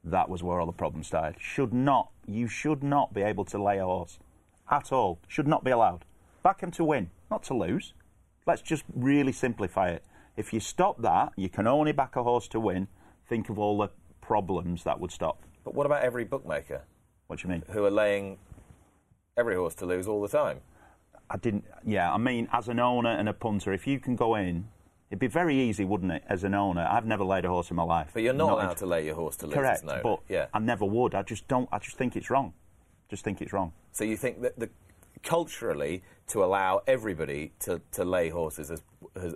that 0.02 0.28
was 0.28 0.42
where 0.42 0.58
all 0.58 0.66
the 0.66 0.72
problems 0.72 1.08
started. 1.08 1.40
Should 1.40 1.72
not 1.72 2.10
you 2.26 2.48
should 2.48 2.82
not 2.82 3.12
be 3.12 3.22
able 3.22 3.44
to 3.46 3.62
lay 3.62 3.78
a 3.78 3.84
horse 3.84 4.18
at 4.70 4.92
all. 4.92 5.20
Should 5.28 5.46
not 5.46 5.62
be 5.62 5.70
allowed. 5.70 6.04
Back 6.42 6.62
him 6.62 6.70
to 6.72 6.84
win, 6.84 7.10
not 7.30 7.42
to 7.44 7.54
lose. 7.54 7.92
Let's 8.46 8.62
just 8.62 8.84
really 8.94 9.32
simplify 9.32 9.90
it. 9.90 10.04
If 10.36 10.52
you 10.52 10.60
stop 10.60 11.02
that, 11.02 11.32
you 11.36 11.48
can 11.48 11.66
only 11.66 11.92
back 11.92 12.16
a 12.16 12.22
horse 12.22 12.48
to 12.48 12.58
win. 12.60 12.88
Think 13.28 13.50
of 13.50 13.58
all 13.58 13.78
the 13.78 13.90
problems 14.20 14.84
that 14.84 14.98
would 14.98 15.12
stop. 15.12 15.42
But 15.64 15.74
what 15.74 15.86
about 15.86 16.02
every 16.02 16.24
bookmaker 16.24 16.82
What 17.26 17.40
do 17.40 17.46
you 17.46 17.52
mean? 17.52 17.62
who 17.68 17.84
are 17.84 17.90
laying 17.90 18.38
every 19.36 19.54
horse 19.54 19.74
to 19.76 19.86
lose 19.86 20.08
all 20.08 20.22
the 20.22 20.28
time? 20.28 20.60
I 21.30 21.36
didn't. 21.36 21.64
Yeah, 21.84 22.12
I 22.12 22.18
mean, 22.18 22.48
as 22.52 22.68
an 22.68 22.80
owner 22.80 23.10
and 23.10 23.28
a 23.28 23.32
punter, 23.32 23.72
if 23.72 23.86
you 23.86 24.00
can 24.00 24.16
go 24.16 24.34
in, 24.34 24.68
it'd 25.12 25.20
be 25.20 25.26
very 25.26 25.60
easy, 25.60 25.84
wouldn't 25.84 26.10
it? 26.10 26.24
As 26.26 26.42
an 26.42 26.54
owner, 26.54 26.88
I've 26.90 27.04
never 27.04 27.22
laid 27.22 27.44
a 27.44 27.48
horse 27.48 27.70
in 27.70 27.76
my 27.76 27.82
life. 27.82 28.08
But 28.14 28.22
you're 28.22 28.32
not, 28.32 28.58
in- 28.58 28.64
allowed 28.64 28.78
to 28.78 28.86
lay 28.86 29.04
your 29.04 29.14
horse 29.14 29.36
to 29.36 29.46
lose. 29.46 29.54
Correct, 29.54 29.84
no. 29.84 30.00
but 30.02 30.20
yeah. 30.26 30.46
I 30.54 30.58
never 30.58 30.86
would. 30.86 31.14
I 31.14 31.22
just 31.22 31.46
don't. 31.48 31.68
I 31.70 31.78
just 31.78 31.98
think 31.98 32.16
it's 32.16 32.30
wrong. 32.30 32.54
Just 33.10 33.22
think 33.22 33.42
it's 33.42 33.52
wrong. 33.52 33.74
So 33.92 34.04
you 34.04 34.16
think 34.16 34.40
that 34.40 34.58
the 34.58 34.70
culturally 35.22 36.02
to 36.28 36.42
allow 36.42 36.80
everybody 36.86 37.52
to, 37.60 37.82
to 37.92 38.04
lay 38.06 38.30
horses 38.30 38.70
has, 38.70 38.82
has 39.14 39.34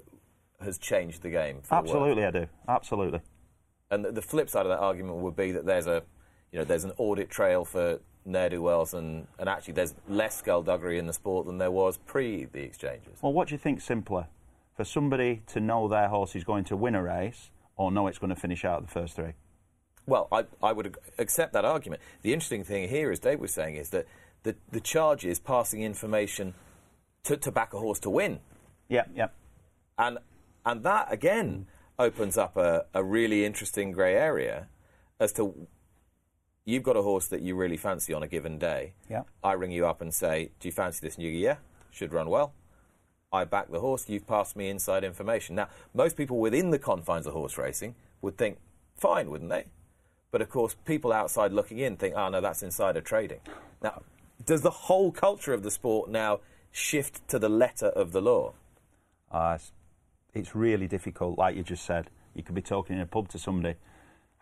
has 0.62 0.78
changed 0.78 1.20
the 1.20 1.28
game? 1.28 1.60
For 1.60 1.68
the? 1.68 1.76
Absolutely, 1.76 2.24
I 2.24 2.30
do. 2.30 2.46
Absolutely. 2.66 3.20
And 3.90 4.02
the, 4.02 4.12
the 4.12 4.22
flip 4.22 4.48
side 4.48 4.64
of 4.64 4.70
that 4.70 4.78
argument 4.78 5.18
would 5.18 5.36
be 5.36 5.52
that 5.52 5.66
there's 5.66 5.86
a 5.86 6.02
you 6.52 6.58
know 6.58 6.64
there's 6.64 6.84
an 6.84 6.92
audit 6.96 7.28
trail 7.28 7.66
for 7.66 8.00
ne'er 8.24 8.48
do 8.48 8.62
wells 8.62 8.94
and, 8.94 9.26
and 9.38 9.48
actually 9.48 9.74
there's 9.74 9.94
less 10.08 10.38
skullduggery 10.38 10.98
in 10.98 11.06
the 11.06 11.12
sport 11.12 11.46
than 11.46 11.58
there 11.58 11.70
was 11.70 11.98
pre 11.98 12.46
the 12.46 12.62
exchanges. 12.62 13.18
Well, 13.20 13.34
what 13.34 13.48
do 13.48 13.54
you 13.54 13.58
think 13.58 13.82
simpler? 13.82 14.28
For 14.76 14.84
somebody 14.84 15.42
to 15.48 15.60
know 15.60 15.88
their 15.88 16.08
horse 16.08 16.36
is 16.36 16.44
going 16.44 16.64
to 16.64 16.76
win 16.76 16.94
a 16.94 17.02
race 17.02 17.50
or 17.76 17.90
know 17.90 18.06
it's 18.06 18.18
going 18.18 18.34
to 18.34 18.40
finish 18.40 18.64
out 18.64 18.82
the 18.82 18.92
first 18.92 19.16
three? 19.16 19.32
Well, 20.06 20.28
I, 20.30 20.44
I 20.62 20.72
would 20.72 20.96
accept 21.18 21.52
that 21.54 21.64
argument. 21.64 22.02
The 22.22 22.32
interesting 22.32 22.62
thing 22.62 22.88
here, 22.88 23.10
as 23.10 23.18
Dave 23.18 23.40
was 23.40 23.52
saying, 23.52 23.76
is 23.76 23.90
that 23.90 24.06
the, 24.44 24.54
the 24.70 24.80
charge 24.80 25.24
is 25.24 25.40
passing 25.40 25.82
information 25.82 26.54
to, 27.24 27.36
to 27.36 27.50
back 27.50 27.74
a 27.74 27.78
horse 27.78 27.98
to 28.00 28.10
win. 28.10 28.38
Yeah, 28.88 29.04
yeah. 29.14 29.28
And, 29.98 30.18
and 30.64 30.82
that, 30.84 31.10
again, 31.10 31.66
opens 31.98 32.36
up 32.36 32.56
a, 32.56 32.84
a 32.94 33.02
really 33.02 33.44
interesting 33.44 33.90
grey 33.90 34.14
area 34.14 34.68
as 35.18 35.32
to 35.32 35.66
you've 36.64 36.82
got 36.82 36.96
a 36.96 37.02
horse 37.02 37.26
that 37.28 37.40
you 37.40 37.56
really 37.56 37.76
fancy 37.76 38.12
on 38.12 38.22
a 38.22 38.28
given 38.28 38.58
day. 38.58 38.92
Yeah. 39.08 39.22
I 39.42 39.52
ring 39.52 39.72
you 39.72 39.86
up 39.86 40.00
and 40.00 40.14
say, 40.14 40.50
Do 40.60 40.68
you 40.68 40.72
fancy 40.72 41.00
this? 41.02 41.18
new 41.18 41.30
year? 41.30 41.58
should 41.90 42.12
run 42.12 42.28
well. 42.28 42.52
I 43.36 43.44
back 43.44 43.70
the 43.70 43.80
horse, 43.80 44.08
you've 44.08 44.26
passed 44.26 44.56
me 44.56 44.68
inside 44.68 45.04
information. 45.04 45.56
Now, 45.56 45.68
most 45.94 46.16
people 46.16 46.38
within 46.38 46.70
the 46.70 46.78
confines 46.78 47.26
of 47.26 47.32
horse 47.32 47.58
racing 47.58 47.94
would 48.22 48.36
think, 48.36 48.58
fine, 48.96 49.30
wouldn't 49.30 49.50
they? 49.50 49.66
But 50.30 50.42
of 50.42 50.50
course, 50.50 50.74
people 50.84 51.12
outside 51.12 51.52
looking 51.52 51.78
in 51.78 51.96
think, 51.96 52.14
oh 52.16 52.28
no, 52.28 52.40
that's 52.40 52.62
insider 52.62 53.00
trading. 53.00 53.40
Now, 53.82 54.02
does 54.44 54.62
the 54.62 54.70
whole 54.70 55.12
culture 55.12 55.52
of 55.52 55.62
the 55.62 55.70
sport 55.70 56.10
now 56.10 56.40
shift 56.70 57.26
to 57.28 57.38
the 57.38 57.48
letter 57.48 57.86
of 57.88 58.12
the 58.12 58.20
law? 58.20 58.52
Uh, 59.30 59.58
it's, 60.34 60.54
really 60.54 60.86
difficult, 60.86 61.38
like 61.38 61.56
you 61.56 61.62
just 61.62 61.84
said. 61.84 62.10
You 62.34 62.42
could 62.42 62.54
be 62.54 62.62
talking 62.62 62.96
in 62.96 63.02
a 63.02 63.06
pub 63.06 63.28
to 63.30 63.38
somebody. 63.38 63.76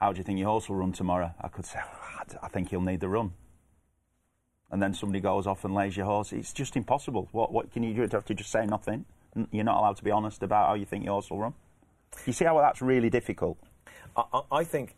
How 0.00 0.12
do 0.12 0.18
you 0.18 0.24
think 0.24 0.38
your 0.38 0.48
horse 0.48 0.68
will 0.68 0.76
run 0.76 0.92
tomorrow? 0.92 1.32
I 1.40 1.48
could 1.48 1.64
say, 1.64 1.78
"Oh, 1.82 2.20
I 2.20 2.24
d- 2.24 2.36
I 2.42 2.48
think 2.48 2.70
he'll 2.70 2.80
need 2.80 3.00
the 3.00 3.08
run. 3.08 3.32
And 4.70 4.82
then 4.82 4.94
somebody 4.94 5.20
goes 5.20 5.46
off 5.46 5.64
and 5.64 5.74
lays 5.74 5.96
your 5.96 6.06
horse. 6.06 6.32
It's 6.32 6.52
just 6.52 6.76
impossible. 6.76 7.28
What, 7.32 7.52
what 7.52 7.72
can 7.72 7.82
you 7.82 7.90
do? 7.90 7.96
Do 7.96 8.02
you 8.02 8.08
have 8.12 8.24
to 8.24 8.34
just 8.34 8.50
say 8.50 8.66
nothing? 8.66 9.04
You're 9.50 9.64
not 9.64 9.78
allowed 9.78 9.96
to 9.96 10.04
be 10.04 10.10
honest 10.10 10.42
about 10.42 10.68
how 10.68 10.74
you 10.74 10.84
think 10.84 11.04
your 11.04 11.12
horse 11.12 11.30
will 11.30 11.38
run. 11.38 11.54
You 12.26 12.32
see 12.32 12.44
how 12.44 12.58
that's 12.58 12.80
really 12.80 13.10
difficult? 13.10 13.58
I, 14.16 14.24
I, 14.32 14.40
I 14.50 14.64
think 14.64 14.94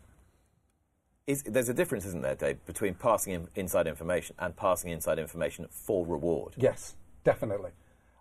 is, 1.27 1.43
there's 1.43 1.69
a 1.69 1.73
difference, 1.73 2.05
isn't 2.05 2.21
there, 2.21 2.35
Dave, 2.35 2.65
between 2.65 2.93
passing 2.93 3.33
in, 3.33 3.47
inside 3.55 3.85
information 3.85 4.35
and 4.39 4.55
passing 4.55 4.91
inside 4.91 5.19
information 5.19 5.67
for 5.69 6.05
reward. 6.05 6.53
Yes, 6.55 6.95
definitely. 7.23 7.71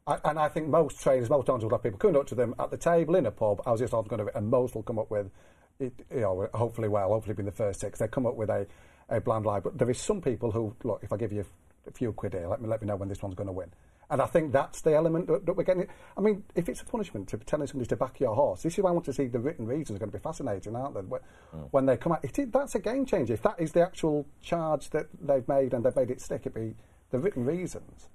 I, 0.07 0.19
and 0.25 0.39
I 0.39 0.49
think 0.49 0.69
most 0.69 1.01
trainers, 1.01 1.31
most 1.31 1.49
owners 1.49 1.63
will 1.63 1.71
have 1.71 1.83
people 1.83 1.99
coming 1.99 2.17
up 2.17 2.27
to 2.29 2.35
them 2.35 2.55
at 2.59 2.71
the 2.71 2.77
table 2.77 3.15
in 3.15 3.27
a 3.27 3.31
pub. 3.31 3.63
How's 3.65 3.79
this 3.79 3.93
all 3.93 4.03
going 4.03 4.19
to 4.19 4.25
be? 4.25 4.31
And 4.35 4.49
most 4.49 4.75
will 4.75 4.83
come 4.83 4.99
up 4.99 5.11
with, 5.11 5.31
it, 5.79 5.93
you 6.13 6.21
know, 6.21 6.49
hopefully 6.55 6.89
well, 6.89 7.11
hopefully 7.11 7.35
being 7.35 7.47
the 7.47 7.53
first 7.53 7.81
six. 7.81 7.99
They 8.01 8.09
come 8.09 8.27
up 8.27 8.35
with 8.35 8.51
a, 8.51 8.67
a 9.09 9.21
bland 9.21 9.47
lie. 9.47 9.61
But 9.61 9.79
there 9.79 9.91
is 9.91 9.99
some 10.01 10.21
people 10.21 10.51
who 10.51 10.75
look. 10.85 11.01
If 11.03 11.13
I 11.13 11.17
give 11.17 11.33
you 11.33 11.45
a 11.87 11.91
few 11.93 12.13
quid 12.13 12.35
here, 12.35 12.49
let 12.49 12.61
me 12.61 12.69
let 12.69 12.81
me 12.81 12.87
know 12.87 12.97
when 12.97 13.09
this 13.09 13.23
one's 13.23 13.35
going 13.35 13.49
to 13.49 13.53
win. 13.53 13.71
And 14.09 14.23
I 14.23 14.27
think 14.27 14.53
that's 14.53 14.83
the 14.83 14.95
element 14.95 15.27
that, 15.27 15.47
that 15.47 15.55
we're 15.55 15.65
getting. 15.65 15.89
I 16.17 16.21
mean, 16.21 16.45
if 16.55 16.69
it's 16.69 16.81
a 16.81 16.85
punishment 16.85 17.29
to 17.31 17.39
telling 17.39 17.67
somebody 17.67 17.89
to 17.89 17.97
back 17.97 18.21
your 18.21 18.37
horse, 18.37 18.63
this 18.63 18.79
is 18.79 18.85
why 18.85 18.91
I 18.91 18.93
want 18.93 19.05
to 19.07 19.13
see 19.13 19.27
the 19.27 19.41
written 19.41 19.67
reasons. 19.67 19.97
Are 19.97 20.01
going 20.01 20.13
to 20.13 20.19
be 20.19 20.23
fascinating, 20.23 20.77
aren't 20.77 20.95
they? 20.95 21.01
When, 21.01 21.21
mm. 21.55 21.69
when 21.73 21.87
they 21.87 21.97
come 21.97 22.13
out, 22.13 22.25
it, 22.25 22.39
is- 22.39 22.51
that's 22.51 22.77
a 22.77 22.79
game 22.79 23.05
changer. 23.05 23.35
If 23.35 23.43
that 23.43 23.57
is 23.59 23.73
the 23.73 23.81
actual 23.81 24.27
charge 24.41 24.91
that 24.91 25.09
they've 25.21 25.47
made 25.49 25.75
and 25.75 25.85
they've 25.85 25.97
made 25.97 26.11
it 26.11 26.21
stick, 26.21 26.47
it 26.47 26.55
be 26.55 26.75
the 27.11 27.19
written 27.19 27.45
reasons. 27.45 28.09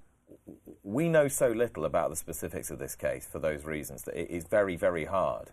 we 0.82 1.08
know 1.08 1.28
so 1.28 1.48
little 1.48 1.84
about 1.84 2.10
the 2.10 2.16
specifics 2.16 2.70
of 2.70 2.78
this 2.78 2.94
case 2.94 3.26
for 3.26 3.38
those 3.38 3.64
reasons 3.64 4.02
that 4.02 4.18
it 4.18 4.30
is 4.30 4.44
very, 4.44 4.76
very 4.76 5.04
hard 5.04 5.50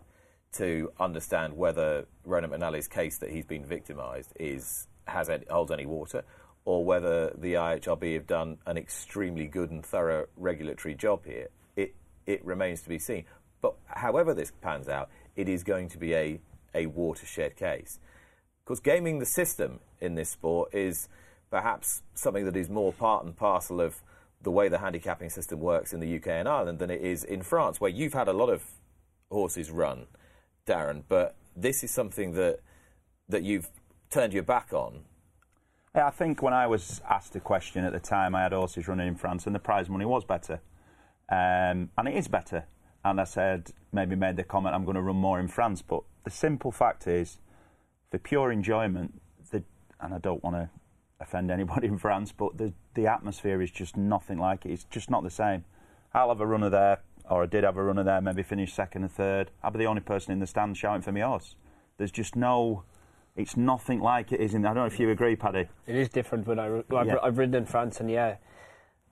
to 0.53 0.91
understand 0.99 1.55
whether 1.55 2.05
Ronan 2.25 2.49
McNally's 2.49 2.87
case 2.87 3.17
that 3.19 3.29
he's 3.29 3.45
been 3.45 3.65
victimised 3.65 4.33
is 4.39 4.87
has 5.09 5.29
any, 5.29 5.45
holds 5.49 5.71
any 5.71 5.85
water, 5.85 6.23
or 6.65 6.83
whether 6.85 7.33
the 7.37 7.53
IHRB 7.53 8.13
have 8.13 8.27
done 8.27 8.57
an 8.65 8.77
extremely 8.77 9.47
good 9.47 9.71
and 9.71 9.85
thorough 9.85 10.27
regulatory 10.35 10.95
job 10.95 11.25
here. 11.25 11.49
It 11.75 11.95
it 12.25 12.43
remains 12.45 12.81
to 12.83 12.89
be 12.89 12.99
seen. 12.99 13.25
But 13.61 13.75
however 13.87 14.33
this 14.33 14.51
pans 14.61 14.87
out, 14.87 15.09
it 15.35 15.49
is 15.49 15.63
going 15.63 15.89
to 15.89 15.97
be 15.97 16.13
a 16.13 16.39
a 16.73 16.85
watershed 16.85 17.55
case. 17.55 17.99
Because 18.63 18.79
gaming 18.79 19.19
the 19.19 19.25
system 19.25 19.79
in 19.99 20.15
this 20.15 20.29
sport 20.29 20.73
is 20.73 21.07
perhaps 21.49 22.03
something 22.13 22.45
that 22.45 22.55
is 22.55 22.69
more 22.69 22.93
part 22.93 23.25
and 23.25 23.35
parcel 23.35 23.81
of 23.81 24.03
the 24.41 24.51
way 24.51 24.69
the 24.69 24.77
handicapping 24.77 25.29
system 25.29 25.59
works 25.59 25.91
in 25.91 25.99
the 25.99 26.15
UK 26.15 26.27
and 26.27 26.47
Ireland 26.47 26.79
than 26.79 26.89
it 26.89 27.01
is 27.01 27.23
in 27.23 27.41
France, 27.41 27.81
where 27.81 27.89
you've 27.89 28.13
had 28.13 28.27
a 28.27 28.33
lot 28.33 28.49
of 28.49 28.63
horses 29.31 29.69
run, 29.71 30.05
Darren. 30.65 31.03
But 31.07 31.35
this 31.55 31.83
is 31.83 31.91
something 31.91 32.33
that 32.33 32.59
that 33.27 33.43
you've 33.43 33.69
turned 34.09 34.33
your 34.33 34.43
back 34.43 34.73
on. 34.73 35.01
I 35.95 36.11
think 36.11 36.41
when 36.41 36.53
I 36.53 36.67
was 36.67 37.01
asked 37.09 37.33
the 37.33 37.39
question 37.39 37.83
at 37.83 37.93
the 37.93 37.99
time, 37.99 38.35
I 38.35 38.43
had 38.43 38.53
horses 38.53 38.87
running 38.87 39.07
in 39.07 39.15
France, 39.15 39.45
and 39.45 39.55
the 39.55 39.59
prize 39.59 39.89
money 39.89 40.05
was 40.05 40.23
better, 40.23 40.61
um, 41.29 41.89
and 41.97 42.07
it 42.07 42.15
is 42.15 42.27
better. 42.27 42.65
And 43.03 43.19
I 43.19 43.23
said, 43.23 43.71
maybe 43.91 44.15
made 44.15 44.35
the 44.35 44.43
comment, 44.43 44.75
I'm 44.75 44.83
going 44.83 44.95
to 44.95 45.01
run 45.01 45.15
more 45.15 45.39
in 45.39 45.47
France. 45.47 45.81
But 45.81 46.03
the 46.25 46.29
simple 46.29 46.71
fact 46.71 47.07
is, 47.07 47.37
for 48.11 48.19
pure 48.19 48.51
enjoyment, 48.51 49.21
the, 49.51 49.63
and 49.99 50.13
I 50.13 50.17
don't 50.19 50.43
want 50.43 50.57
to 50.57 50.69
offend 51.19 51.49
anybody 51.49 51.87
in 51.87 51.97
France, 51.97 52.31
but 52.31 52.57
the 52.57 52.73
the 52.93 53.07
atmosphere 53.07 53.61
is 53.61 53.71
just 53.71 53.95
nothing 53.95 54.37
like 54.37 54.65
it. 54.65 54.71
It's 54.71 54.83
just 54.85 55.09
not 55.09 55.23
the 55.23 55.29
same. 55.29 55.63
I'll 56.13 56.29
have 56.29 56.41
a 56.41 56.45
runner 56.45 56.69
there, 56.69 57.01
or 57.29 57.43
I 57.43 57.45
did 57.45 57.63
have 57.63 57.77
a 57.77 57.83
runner 57.83 58.03
there, 58.03 58.21
maybe 58.21 58.43
finish 58.43 58.73
second 58.73 59.03
or 59.05 59.07
third. 59.07 59.51
I'll 59.63 59.71
be 59.71 59.79
the 59.79 59.85
only 59.85 60.01
person 60.01 60.33
in 60.33 60.39
the 60.39 60.47
stand 60.47 60.77
shouting 60.77 61.01
for 61.01 61.11
me 61.11 61.21
horse. 61.21 61.55
There's 61.97 62.11
just 62.11 62.35
no. 62.35 62.83
It's 63.39 63.55
nothing 63.57 63.99
like 64.01 64.31
it 64.31 64.39
is 64.41 64.53
in. 64.53 64.65
I 64.65 64.69
don't 64.69 64.77
know 64.77 64.85
if 64.85 64.99
you 64.99 65.09
agree, 65.11 65.35
Paddy. 65.35 65.67
It 65.87 65.95
is 65.95 66.09
different 66.09 66.45
when 66.47 66.59
I. 66.59 66.65
ri- 66.65 66.83
I've, 66.95 67.07
Yeah. 67.07 67.15
I've 67.23 67.37
ridden 67.37 67.55
in 67.55 67.65
France, 67.65 67.99
and 67.99 68.09
yeah, 68.11 68.35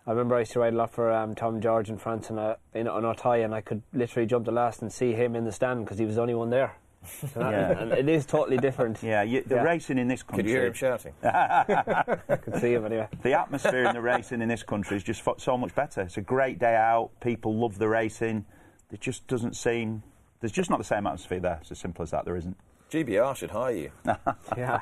I 0.05 0.11
remember 0.11 0.35
I 0.35 0.39
used 0.39 0.51
to 0.53 0.59
ride 0.59 0.73
a 0.73 0.77
lot 0.77 0.91
for 0.91 1.11
um, 1.11 1.33
Tom 1.35 1.61
George 1.61 1.89
in 1.89 1.97
France, 1.97 2.29
and 2.29 2.37
uh, 2.39 2.55
in 2.73 2.87
on 2.87 3.03
Auteuil, 3.05 3.43
and 3.45 3.55
I 3.55 3.61
could 3.61 3.81
literally 3.93 4.25
jump 4.27 4.45
the 4.45 4.51
last 4.51 4.81
and 4.81 4.91
see 4.91 5.13
him 5.13 5.35
in 5.35 5.45
the 5.45 5.51
stand 5.51 5.85
because 5.85 5.97
he 5.97 6.05
was 6.05 6.15
the 6.15 6.21
only 6.21 6.35
one 6.35 6.49
there. 6.49 6.75
So 7.07 7.27
that- 7.39 7.51
Yeah. 7.51 7.79
and 7.83 7.91
it 7.93 8.09
is 8.09 8.25
totally 8.25 8.57
different. 8.57 9.01
Yeah, 9.03 9.21
you, 9.21 9.41
the 9.43 9.55
Yeah. 9.55 9.63
racing 9.63 9.97
in 9.97 10.07
this 10.09 10.23
country. 10.23 10.43
Could 10.43 10.49
you 10.49 10.57
hear 10.57 10.65
him 10.67 10.73
shouting? 10.73 11.13
I 11.23 12.35
could 12.41 12.55
see 12.59 12.73
him 12.73 12.85
anyway. 12.85 13.07
the 13.23 13.33
atmosphere 13.33 13.85
in 13.85 13.93
the 13.93 14.01
racing 14.01 14.41
in 14.41 14.49
this 14.49 14.63
country 14.63 14.97
is 14.97 15.03
just 15.03 15.21
fo- 15.21 15.37
so 15.37 15.57
much 15.57 15.73
better. 15.73 16.01
It's 16.01 16.17
a 16.17 16.21
great 16.21 16.59
day 16.59 16.75
out. 16.75 17.11
People 17.21 17.55
love 17.55 17.77
the 17.77 17.87
racing. 17.87 18.45
It 18.91 18.99
just 18.99 19.25
doesn't 19.27 19.55
seem. 19.55 20.03
There's 20.41 20.51
just 20.51 20.69
not 20.69 20.79
the 20.79 20.85
same 20.85 21.07
atmosphere 21.07 21.39
there. 21.39 21.59
It's 21.61 21.71
as 21.71 21.79
simple 21.79 22.03
as 22.03 22.11
that. 22.11 22.25
There 22.25 22.35
isn't. 22.35 22.57
GBR 22.91 23.35
should 23.35 23.51
hire 23.51 23.75
you 23.75 23.91
Yeah, 24.57 24.81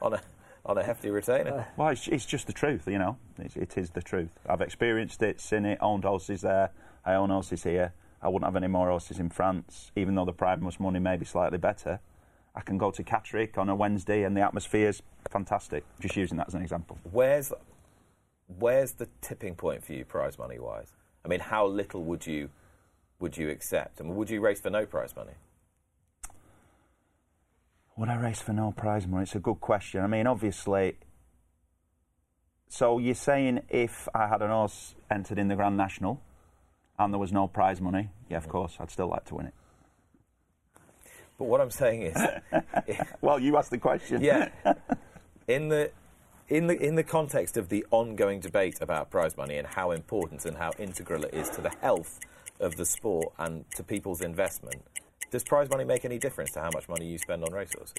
on 0.00 0.14
a 0.14 0.20
on 0.66 0.78
a 0.78 0.82
hefty 0.82 1.10
retainer. 1.10 1.58
Uh, 1.58 1.64
well, 1.76 1.88
it's, 1.90 2.08
it's 2.08 2.24
just 2.24 2.46
the 2.46 2.52
truth, 2.52 2.84
you 2.86 2.98
know. 2.98 3.18
It's, 3.38 3.54
it 3.56 3.76
is 3.76 3.90
the 3.90 4.00
truth. 4.00 4.30
I've 4.48 4.62
experienced 4.62 5.22
it, 5.22 5.40
seen 5.40 5.66
it, 5.66 5.78
owned 5.82 6.04
horses 6.04 6.40
there. 6.40 6.70
I 7.04 7.14
own 7.14 7.30
horses 7.30 7.64
here. 7.64 7.92
I 8.22 8.28
wouldn't 8.28 8.46
have 8.46 8.56
any 8.56 8.68
more 8.68 8.88
horses 8.88 9.18
in 9.18 9.28
France, 9.28 9.92
even 9.94 10.14
though 10.14 10.24
the 10.24 10.32
prize 10.32 10.58
money 10.80 10.98
may 10.98 11.16
be 11.16 11.26
slightly 11.26 11.58
better. 11.58 12.00
I 12.54 12.60
can 12.62 12.78
go 12.78 12.90
to 12.92 13.02
Catterick 13.02 13.58
on 13.58 13.68
a 13.68 13.74
Wednesday 13.74 14.22
and 14.22 14.34
the 14.36 14.40
atmosphere's 14.40 15.02
fantastic. 15.30 15.84
Just 16.00 16.16
using 16.16 16.38
that 16.38 16.48
as 16.48 16.54
an 16.54 16.62
example. 16.62 16.98
Where's 17.10 17.52
where's 18.58 18.92
the 18.92 19.08
tipping 19.20 19.54
point 19.54 19.84
for 19.84 19.92
you, 19.92 20.04
prize 20.04 20.38
money 20.38 20.58
wise? 20.58 20.92
I 21.24 21.28
mean, 21.28 21.40
how 21.40 21.66
little 21.66 22.04
would 22.04 22.26
you 22.26 22.50
would 23.18 23.36
you 23.36 23.50
accept? 23.50 24.00
I 24.00 24.04
mean, 24.04 24.14
would 24.16 24.30
you 24.30 24.40
race 24.40 24.60
for 24.60 24.70
no 24.70 24.86
prize 24.86 25.14
money? 25.16 25.32
Would 27.96 28.08
I 28.08 28.16
race 28.16 28.40
for 28.40 28.52
no 28.52 28.72
prize 28.72 29.06
money? 29.06 29.22
It's 29.22 29.34
a 29.34 29.38
good 29.40 29.60
question. 29.60 30.00
I 30.02 30.06
mean, 30.06 30.26
obviously. 30.26 30.96
So 32.68 32.98
you're 32.98 33.14
saying 33.14 33.60
if 33.68 34.08
I 34.14 34.26
had 34.26 34.42
an 34.42 34.50
horse 34.50 34.94
entered 35.10 35.38
in 35.38 35.46
the 35.48 35.54
Grand 35.54 35.76
National 35.76 36.20
and 36.98 37.12
there 37.12 37.20
was 37.20 37.32
no 37.32 37.46
prize 37.46 37.80
money, 37.80 38.10
yeah, 38.28 38.38
of 38.38 38.48
course, 38.48 38.76
I'd 38.80 38.90
still 38.90 39.08
like 39.08 39.24
to 39.26 39.36
win 39.36 39.46
it. 39.46 39.54
But 41.38 41.44
what 41.44 41.60
I'm 41.60 41.70
saying 41.70 42.02
is, 42.02 42.16
Well, 43.20 43.38
you 43.38 43.56
asked 43.56 43.70
the 43.70 43.78
question. 43.78 44.22
yeah, 44.22 44.48
in 45.46 45.68
the 45.68 45.90
in 46.48 46.66
the 46.66 46.76
in 46.80 46.94
the 46.96 47.02
context 47.02 47.56
of 47.56 47.68
the 47.68 47.84
ongoing 47.90 48.40
debate 48.40 48.78
about 48.80 49.10
prize 49.10 49.36
money 49.36 49.56
and 49.56 49.66
how 49.66 49.92
important 49.92 50.44
and 50.44 50.56
how 50.56 50.72
integral 50.78 51.24
it 51.24 51.34
is 51.34 51.48
to 51.50 51.60
the 51.60 51.72
health 51.80 52.18
of 52.60 52.76
the 52.76 52.84
sport 52.84 53.32
and 53.38 53.64
to 53.76 53.82
people's 53.82 54.20
investment, 54.20 54.82
does 55.34 55.42
prize 55.42 55.68
money 55.68 55.82
make 55.82 56.04
any 56.04 56.16
difference 56.16 56.52
to 56.52 56.60
how 56.60 56.70
much 56.72 56.88
money 56.88 57.06
you 57.06 57.18
spend 57.18 57.42
on 57.42 57.52
racehorses? 57.52 57.96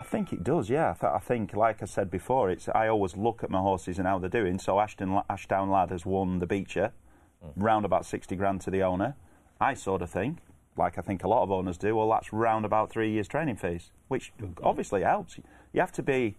I 0.00 0.04
think 0.04 0.32
it 0.32 0.42
does, 0.42 0.68
yeah. 0.68 0.90
I, 0.90 0.92
th- 0.94 1.12
I 1.14 1.20
think, 1.20 1.54
like 1.54 1.84
I 1.84 1.86
said 1.86 2.10
before, 2.10 2.50
it's 2.50 2.68
I 2.68 2.88
always 2.88 3.16
look 3.16 3.44
at 3.44 3.48
my 3.48 3.60
horses 3.60 3.98
and 3.98 4.08
how 4.08 4.18
they're 4.18 4.28
doing. 4.28 4.58
So 4.58 4.80
Ashton, 4.80 5.20
Ashtown 5.30 5.70
Lad 5.70 5.90
has 5.90 6.04
won 6.04 6.40
the 6.40 6.46
Becher, 6.46 6.92
hmm. 7.40 7.62
round 7.62 7.84
about 7.84 8.04
60 8.04 8.34
grand 8.34 8.60
to 8.62 8.72
the 8.72 8.82
owner. 8.82 9.14
I 9.60 9.74
sort 9.74 10.02
of 10.02 10.10
think, 10.10 10.38
like 10.76 10.98
I 10.98 11.00
think 11.00 11.22
a 11.22 11.28
lot 11.28 11.44
of 11.44 11.52
owners 11.52 11.78
do, 11.78 11.94
well, 11.94 12.10
that's 12.10 12.32
round 12.32 12.64
about 12.64 12.90
three 12.90 13.12
years 13.12 13.28
training 13.28 13.54
fees, 13.54 13.92
which 14.08 14.32
obviously 14.64 15.02
helps. 15.02 15.38
You 15.72 15.80
have 15.80 15.92
to 15.92 16.02
be, 16.02 16.36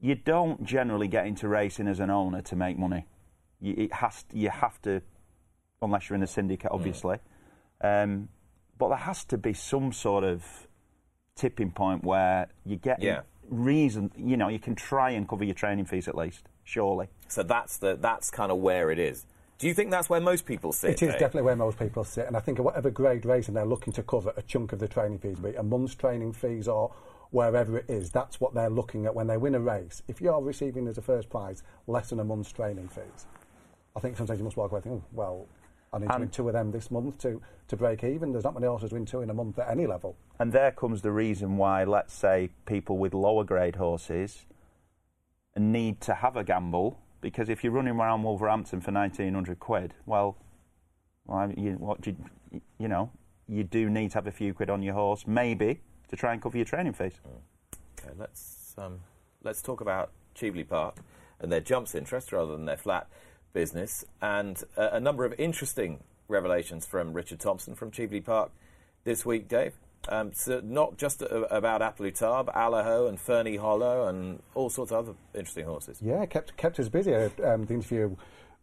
you 0.00 0.14
don't 0.14 0.64
generally 0.64 1.06
get 1.06 1.26
into 1.26 1.48
racing 1.48 1.86
as 1.86 2.00
an 2.00 2.08
owner 2.08 2.40
to 2.40 2.56
make 2.56 2.78
money. 2.78 3.04
You, 3.60 3.74
it 3.76 3.92
has, 3.92 4.24
you 4.32 4.48
have 4.48 4.80
to, 4.82 5.02
unless 5.82 6.08
you're 6.08 6.16
in 6.16 6.22
a 6.22 6.26
syndicate, 6.26 6.70
hmm. 6.70 6.76
obviously. 6.76 7.18
Um, 7.80 8.28
but 8.78 8.88
there 8.88 8.98
has 8.98 9.24
to 9.26 9.38
be 9.38 9.52
some 9.52 9.92
sort 9.92 10.24
of 10.24 10.66
tipping 11.34 11.70
point 11.70 12.04
where 12.04 12.48
you 12.64 12.76
get 12.76 13.02
Yeah. 13.02 13.22
reason. 13.48 14.10
You 14.16 14.36
know, 14.36 14.48
you 14.48 14.58
can 14.58 14.74
try 14.74 15.10
and 15.10 15.28
cover 15.28 15.44
your 15.44 15.54
training 15.54 15.84
fees 15.86 16.08
at 16.08 16.14
least. 16.14 16.48
Surely. 16.64 17.08
So 17.28 17.42
that's 17.42 17.76
the 17.78 17.96
that's 17.96 18.30
kind 18.30 18.50
of 18.50 18.58
where 18.58 18.90
it 18.90 18.98
is. 18.98 19.24
Do 19.58 19.66
you 19.68 19.72
think 19.74 19.90
that's 19.90 20.10
where 20.10 20.20
most 20.20 20.44
people 20.44 20.72
sit? 20.72 20.90
It 20.90 21.02
is 21.02 21.12
Dave? 21.12 21.20
definitely 21.20 21.42
where 21.42 21.56
most 21.56 21.78
people 21.78 22.04
sit, 22.04 22.26
and 22.26 22.36
I 22.36 22.40
think 22.40 22.58
at 22.58 22.64
whatever 22.64 22.90
grade 22.90 23.24
racing 23.24 23.54
they're 23.54 23.64
looking 23.64 23.92
to 23.94 24.02
cover 24.02 24.32
a 24.36 24.42
chunk 24.42 24.72
of 24.74 24.80
the 24.80 24.88
training 24.88 25.18
fees, 25.18 25.38
be 25.38 25.50
it 25.50 25.56
a 25.56 25.62
month's 25.62 25.94
training 25.94 26.34
fees 26.34 26.68
or 26.68 26.92
wherever 27.30 27.78
it 27.78 27.86
is, 27.88 28.10
that's 28.10 28.38
what 28.40 28.52
they're 28.54 28.68
looking 28.70 29.06
at 29.06 29.14
when 29.14 29.26
they 29.26 29.36
win 29.36 29.54
a 29.54 29.60
race. 29.60 30.02
If 30.08 30.20
you're 30.20 30.40
receiving 30.42 30.86
as 30.88 30.98
a 30.98 31.02
first 31.02 31.30
prize 31.30 31.62
less 31.86 32.10
than 32.10 32.20
a 32.20 32.24
month's 32.24 32.52
training 32.52 32.88
fees, 32.88 33.26
I 33.96 34.00
think 34.00 34.16
sometimes 34.18 34.38
you 34.38 34.44
must 34.44 34.56
walk 34.58 34.72
away 34.72 34.80
thinking, 34.82 35.02
oh, 35.02 35.08
well, 35.12 35.46
I 35.96 35.98
need 35.98 36.06
to 36.08 36.12
And- 36.12 36.20
win 36.20 36.30
two 36.30 36.48
of 36.48 36.52
them 36.52 36.70
this 36.70 36.90
month 36.90 37.18
to, 37.18 37.40
to 37.68 37.76
break 37.76 38.04
even. 38.04 38.32
There's 38.32 38.44
not 38.44 38.54
many 38.54 38.66
horses 38.66 38.92
win 38.92 39.06
two 39.06 39.22
in 39.22 39.30
a 39.30 39.34
month 39.34 39.58
at 39.58 39.68
any 39.70 39.86
level. 39.86 40.16
And 40.38 40.52
there 40.52 40.70
comes 40.70 41.00
the 41.02 41.10
reason 41.10 41.56
why, 41.56 41.84
let's 41.84 42.12
say, 42.12 42.50
people 42.66 42.98
with 42.98 43.14
lower 43.14 43.44
grade 43.44 43.76
horses 43.76 44.44
need 45.56 46.00
to 46.02 46.14
have 46.14 46.36
a 46.36 46.44
gamble 46.44 47.00
because 47.22 47.48
if 47.48 47.64
you're 47.64 47.72
running 47.72 47.94
around 47.94 48.22
Wolverhampton 48.22 48.82
for 48.82 48.92
1900 48.92 49.58
quid, 49.58 49.94
well, 50.04 50.36
well 51.24 51.50
you, 51.56 51.72
what 51.72 52.02
do 52.02 52.14
you, 52.52 52.60
you 52.78 52.88
know, 52.88 53.10
you 53.48 53.64
do 53.64 53.88
need 53.88 54.10
to 54.10 54.18
have 54.18 54.26
a 54.26 54.32
few 54.32 54.52
quid 54.52 54.68
on 54.68 54.82
your 54.82 54.94
horse, 54.94 55.26
maybe, 55.26 55.80
to 56.08 56.16
try 56.16 56.34
and 56.34 56.42
cover 56.42 56.58
your 56.58 56.66
training 56.66 56.92
fees. 56.92 57.14
Okay, 57.98 58.12
let's 58.18 58.74
um, 58.76 59.00
let's 59.42 59.62
talk 59.62 59.80
about 59.80 60.10
Cheveley 60.34 60.62
Park 60.64 60.96
and 61.40 61.50
their 61.50 61.60
jumps 61.60 61.94
interest 61.94 62.32
rather 62.32 62.52
than 62.52 62.66
their 62.66 62.76
flat 62.76 63.08
business, 63.52 64.04
and 64.20 64.62
uh, 64.76 64.90
a 64.92 65.00
number 65.00 65.24
of 65.24 65.34
interesting 65.38 66.00
revelations 66.28 66.86
from 66.86 67.12
Richard 67.12 67.40
Thompson 67.40 67.74
from 67.74 67.90
Cheveley 67.90 68.20
Park 68.20 68.50
this 69.04 69.24
week, 69.24 69.48
Dave. 69.48 69.74
Um, 70.08 70.32
so 70.34 70.60
not 70.62 70.98
just 70.98 71.22
a- 71.22 71.54
about 71.56 71.82
A 71.82 71.90
Plus 71.92 72.18
Tard, 72.18 72.46
but 72.46 72.54
Allaho 72.54 73.08
and 73.08 73.18
Ferny 73.18 73.56
Hollow 73.56 74.06
and 74.08 74.40
all 74.54 74.70
sorts 74.70 74.92
of 74.92 74.98
other 74.98 75.16
interesting 75.34 75.64
horses. 75.64 75.98
Yeah, 76.00 76.24
kept 76.26 76.56
kept 76.56 76.78
us 76.78 76.88
busy. 76.88 77.14
uh, 77.14 77.30
Um, 77.44 77.64
the 77.64 77.74
interview 77.74 78.14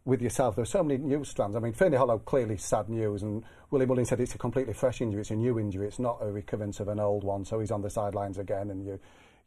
with 0.06 0.22
yourself. 0.22 0.54
There 0.54 0.62
were 0.62 0.66
so 0.66 0.82
many 0.82 0.98
news 1.02 1.28
strands. 1.28 1.56
I 1.56 1.60
mean, 1.60 1.72
Ferny 1.72 1.96
Hollow 1.96 2.18
clearly 2.18 2.56
sad 2.56 2.88
news, 2.88 3.22
and 3.22 3.42
Willie 3.70 3.86
Mullin 3.86 4.04
said 4.04 4.20
it's 4.20 4.34
a 4.34 4.38
completely 4.38 4.74
fresh 4.74 5.00
injury. 5.00 5.20
It's 5.22 5.30
a 5.30 5.34
new 5.36 5.58
injury. 5.58 5.86
It's 5.86 5.98
not 5.98 6.18
a 6.22 6.30
recurrence 6.30 6.78
of 6.80 6.88
an 6.88 7.00
old 7.00 7.24
one. 7.24 7.44
So 7.44 7.58
he's 7.60 7.70
on 7.70 7.82
the 7.82 7.90
sidelines 7.90 8.38
again, 8.38 8.70
and 8.70 8.84
you 8.84 8.98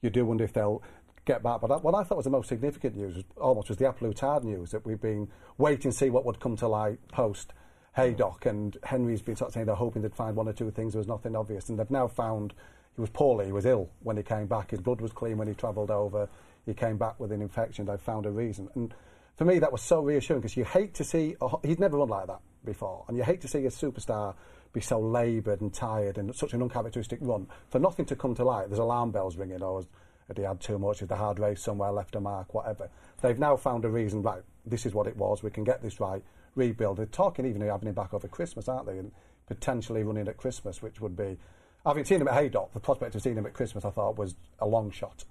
you 0.02 0.10
do 0.12 0.26
wonder 0.26 0.44
if 0.44 0.54
they'll 0.54 0.84
get 1.28 1.44
back. 1.44 1.62
But 1.62 1.84
what 1.84 1.94
I 1.94 2.04
thought 2.04 2.18
was 2.18 2.24
the 2.24 2.32
most 2.32 2.50
significant 2.50 2.96
news 2.96 3.16
was, 3.16 3.24
almost 3.40 3.70
was 3.70 3.78
the 3.78 3.88
A 3.88 3.94
Plus 3.94 4.16
Tard 4.16 4.44
news 4.44 4.72
that 4.72 4.86
we've 4.86 5.00
been 5.00 5.28
waiting 5.58 5.92
to 5.92 5.98
see 5.98 6.10
what 6.10 6.26
would 6.26 6.40
come 6.40 6.56
to 6.58 6.68
light 6.68 7.00
post 7.10 7.54
Haydock. 7.96 8.46
And 8.46 8.78
Henry's 8.84 9.22
been 9.22 9.36
sort 9.36 9.50
of 9.50 9.54
saying 9.54 9.66
they're 9.68 9.76
hoping 9.76 10.02
they'd 10.02 10.16
find 10.16 10.36
one 10.36 10.48
or 10.48 10.54
two 10.54 10.72
things. 10.72 10.94
There 10.94 11.00
was 11.00 11.08
nothing 11.08 11.36
obvious. 11.36 11.70
And 11.70 11.78
they've 11.78 11.92
now 11.92 12.08
found 12.08 12.54
he 12.96 13.02
was 13.02 13.12
poorly, 13.12 13.46
he 13.46 13.52
was 13.52 13.66
ill 13.66 13.90
when 14.02 14.18
he 14.18 14.24
came 14.24 14.48
back. 14.48 14.72
His 14.72 14.82
blood 14.82 15.02
was 15.02 15.12
clean 15.12 15.38
when 15.38 15.48
he 15.48 15.54
travelled 15.54 15.92
over. 15.92 16.28
He 16.66 16.74
came 16.74 16.98
back 16.98 17.20
with 17.20 17.32
an 17.32 17.42
infection. 17.42 17.86
They 17.86 17.98
found 17.98 18.26
a 18.26 18.32
reason. 18.32 18.70
And 18.74 18.94
for 19.36 19.46
me, 19.46 19.60
that 19.60 19.72
was 19.72 19.82
so 19.82 20.02
reassuring 20.02 20.42
because 20.42 20.58
you 20.58 20.66
hate 20.66 20.96
to 20.96 21.04
see, 21.04 21.36
a 21.42 21.68
he'd 21.68 21.80
never 21.80 21.98
run 21.98 22.10
like 22.10 22.28
that 22.28 22.40
before. 22.66 23.06
And 23.08 23.16
you 23.16 23.24
hate 23.24 23.42
to 23.42 23.48
see 23.48 23.66
a 23.66 23.70
superstar 23.70 24.34
be 24.74 24.82
so 24.82 25.00
laboured 25.00 25.62
and 25.62 25.74
tired 25.74 26.18
and 26.18 26.36
such 26.36 26.54
an 26.54 26.62
uncharacteristic 26.62 27.20
run 27.22 27.48
for 27.70 27.80
nothing 27.80 28.06
to 28.06 28.16
come 28.16 28.36
to 28.36 28.44
light. 28.44 28.68
There's 28.68 28.80
alarm 28.80 29.12
bells 29.12 29.38
ringing 29.38 29.62
or 29.62 29.84
had 30.28 30.38
he 30.38 30.44
had 30.44 30.60
too 30.60 30.78
much, 30.78 31.00
had 31.00 31.10
the 31.10 31.16
hard 31.16 31.40
race 31.40 31.62
somewhere 31.62 31.92
left 31.92 32.16
a 32.16 32.20
mark, 32.20 32.54
whatever. 32.54 32.90
They've 33.22 33.40
now 33.40 33.56
found 33.56 33.86
a 33.86 33.90
reason, 33.90 34.22
right, 34.22 34.42
this 34.66 34.86
is 34.86 34.94
what 34.94 35.08
it 35.08 35.18
was, 35.18 35.44
we 35.44 35.52
can 35.52 35.64
get 35.64 35.82
this 35.82 36.00
right, 36.00 36.24
rebuild. 36.56 36.98
They're 36.98 37.06
talking 37.06 37.46
even 37.46 37.62
having 37.62 37.90
him 37.90 37.96
back 37.96 38.14
over 38.14 38.28
Christmas, 38.28 38.68
aren't 38.68 38.88
they? 38.88 38.98
And 38.98 39.12
potentially 39.48 40.04
running 40.04 40.28
at 40.28 40.38
Christmas, 40.38 40.82
which 40.82 41.00
would 41.00 41.16
be, 41.16 41.38
having 41.86 42.04
seen 42.04 42.22
him 42.22 42.28
at 42.28 42.34
Haydock, 42.34 42.74
the 42.74 42.80
prospect 42.80 43.16
of 43.16 43.22
seeing 43.22 43.38
him 43.38 43.46
at 43.46 43.54
Christmas 43.54 43.86
I 43.86 43.90
thought 43.90 44.18
was 44.18 44.36
a 44.60 44.68
long 44.68 44.92
shot. 44.92 45.24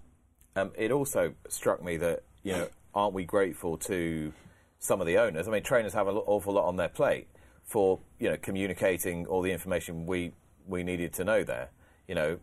Um, 0.56 0.72
it 0.74 0.90
also 0.90 1.34
struck 1.48 1.84
me 1.84 1.98
that 1.98 2.22
you 2.46 2.52
know, 2.52 2.68
aren't 2.94 3.12
we 3.12 3.24
grateful 3.24 3.76
to 3.76 4.32
some 4.78 5.00
of 5.00 5.06
the 5.08 5.18
owners? 5.18 5.48
I 5.48 5.50
mean, 5.50 5.64
trainers 5.64 5.92
have 5.94 6.06
an 6.06 6.16
awful 6.16 6.54
lot 6.54 6.66
on 6.66 6.76
their 6.76 6.88
plate 6.88 7.26
for 7.64 7.98
you 8.20 8.30
know 8.30 8.36
communicating 8.36 9.26
all 9.26 9.42
the 9.42 9.50
information 9.50 10.06
we 10.06 10.32
we 10.66 10.84
needed 10.84 11.12
to 11.14 11.24
know 11.24 11.42
there. 11.42 11.70
You 12.06 12.14
know, 12.14 12.38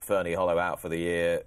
Ferny 0.00 0.34
Hollow 0.34 0.58
out 0.58 0.80
for 0.80 0.88
the 0.88 0.96
year. 0.96 1.42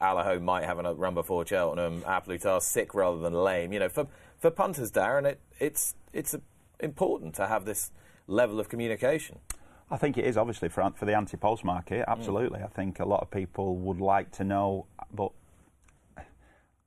Allaho 0.00 0.40
might 0.42 0.64
have 0.64 0.78
a 0.78 0.94
run 0.94 1.14
before 1.14 1.46
Cheltenham. 1.46 2.02
A 2.06 2.20
Plus 2.20 2.42
Tard 2.42 2.62
sick 2.62 2.94
rather 2.94 3.18
than 3.18 3.32
lame. 3.32 3.72
You 3.72 3.80
know, 3.80 3.88
for 3.88 4.06
for 4.38 4.50
punters, 4.50 4.90
Darren, 4.92 5.24
it, 5.24 5.40
it's 5.58 5.94
it's 6.12 6.34
important 6.80 7.34
to 7.36 7.46
have 7.46 7.64
this 7.64 7.90
level 8.26 8.60
of 8.60 8.68
communication. 8.68 9.38
I 9.90 9.96
think 9.96 10.18
it 10.18 10.24
is 10.24 10.36
obviously 10.36 10.68
for 10.68 10.90
for 10.96 11.06
the 11.06 11.16
anti-post 11.16 11.64
market. 11.64 12.06
Mm. 12.06 12.12
Absolutely, 12.12 12.60
I 12.62 12.68
think 12.68 13.00
a 13.00 13.06
lot 13.06 13.22
of 13.22 13.30
people 13.30 13.76
would 13.78 14.00
like 14.00 14.30
to 14.32 14.44
know, 14.44 14.86
but 15.14 15.32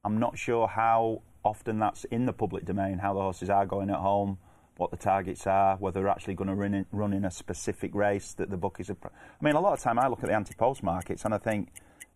I'm 0.04 0.20
not 0.20 0.38
sure 0.38 0.68
how 0.68 1.24
often 1.44 1.80
that's 1.80 2.04
in 2.06 2.26
the 2.26 2.34
public 2.34 2.66
domain. 2.66 3.00
How 3.00 3.14
the 3.14 3.22
horses 3.22 3.50
are 3.50 3.66
going 3.66 3.90
at 3.90 3.98
home, 3.98 4.38
what 4.78 4.92
the 4.92 4.98
targets 4.98 5.48
are, 5.48 5.78
whether 5.78 6.00
they're 6.00 6.10
actually 6.10 6.36
going 6.36 6.50
to 6.50 6.56
run 6.56 6.74
in, 6.74 6.86
run 6.92 7.14
in 7.14 7.26
a 7.26 7.32
specific 7.32 7.96
race 7.96 8.34
that 8.34 8.50
the 8.50 8.58
bookies 8.58 8.90
are. 8.90 8.96
pr- 8.96 9.08
I 9.08 9.44
mean, 9.44 9.56
a 9.56 9.60
lot 9.60 9.74
of 9.74 9.80
time 9.80 9.98
I 9.98 10.08
look 10.08 10.20
at 10.22 10.28
the 10.28 10.36
anti-post 10.36 10.84
markets 10.84 11.26
and 11.26 11.34
I 11.34 11.38
think 11.38 11.70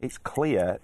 it's 0.03 0.17
clear. 0.17 0.79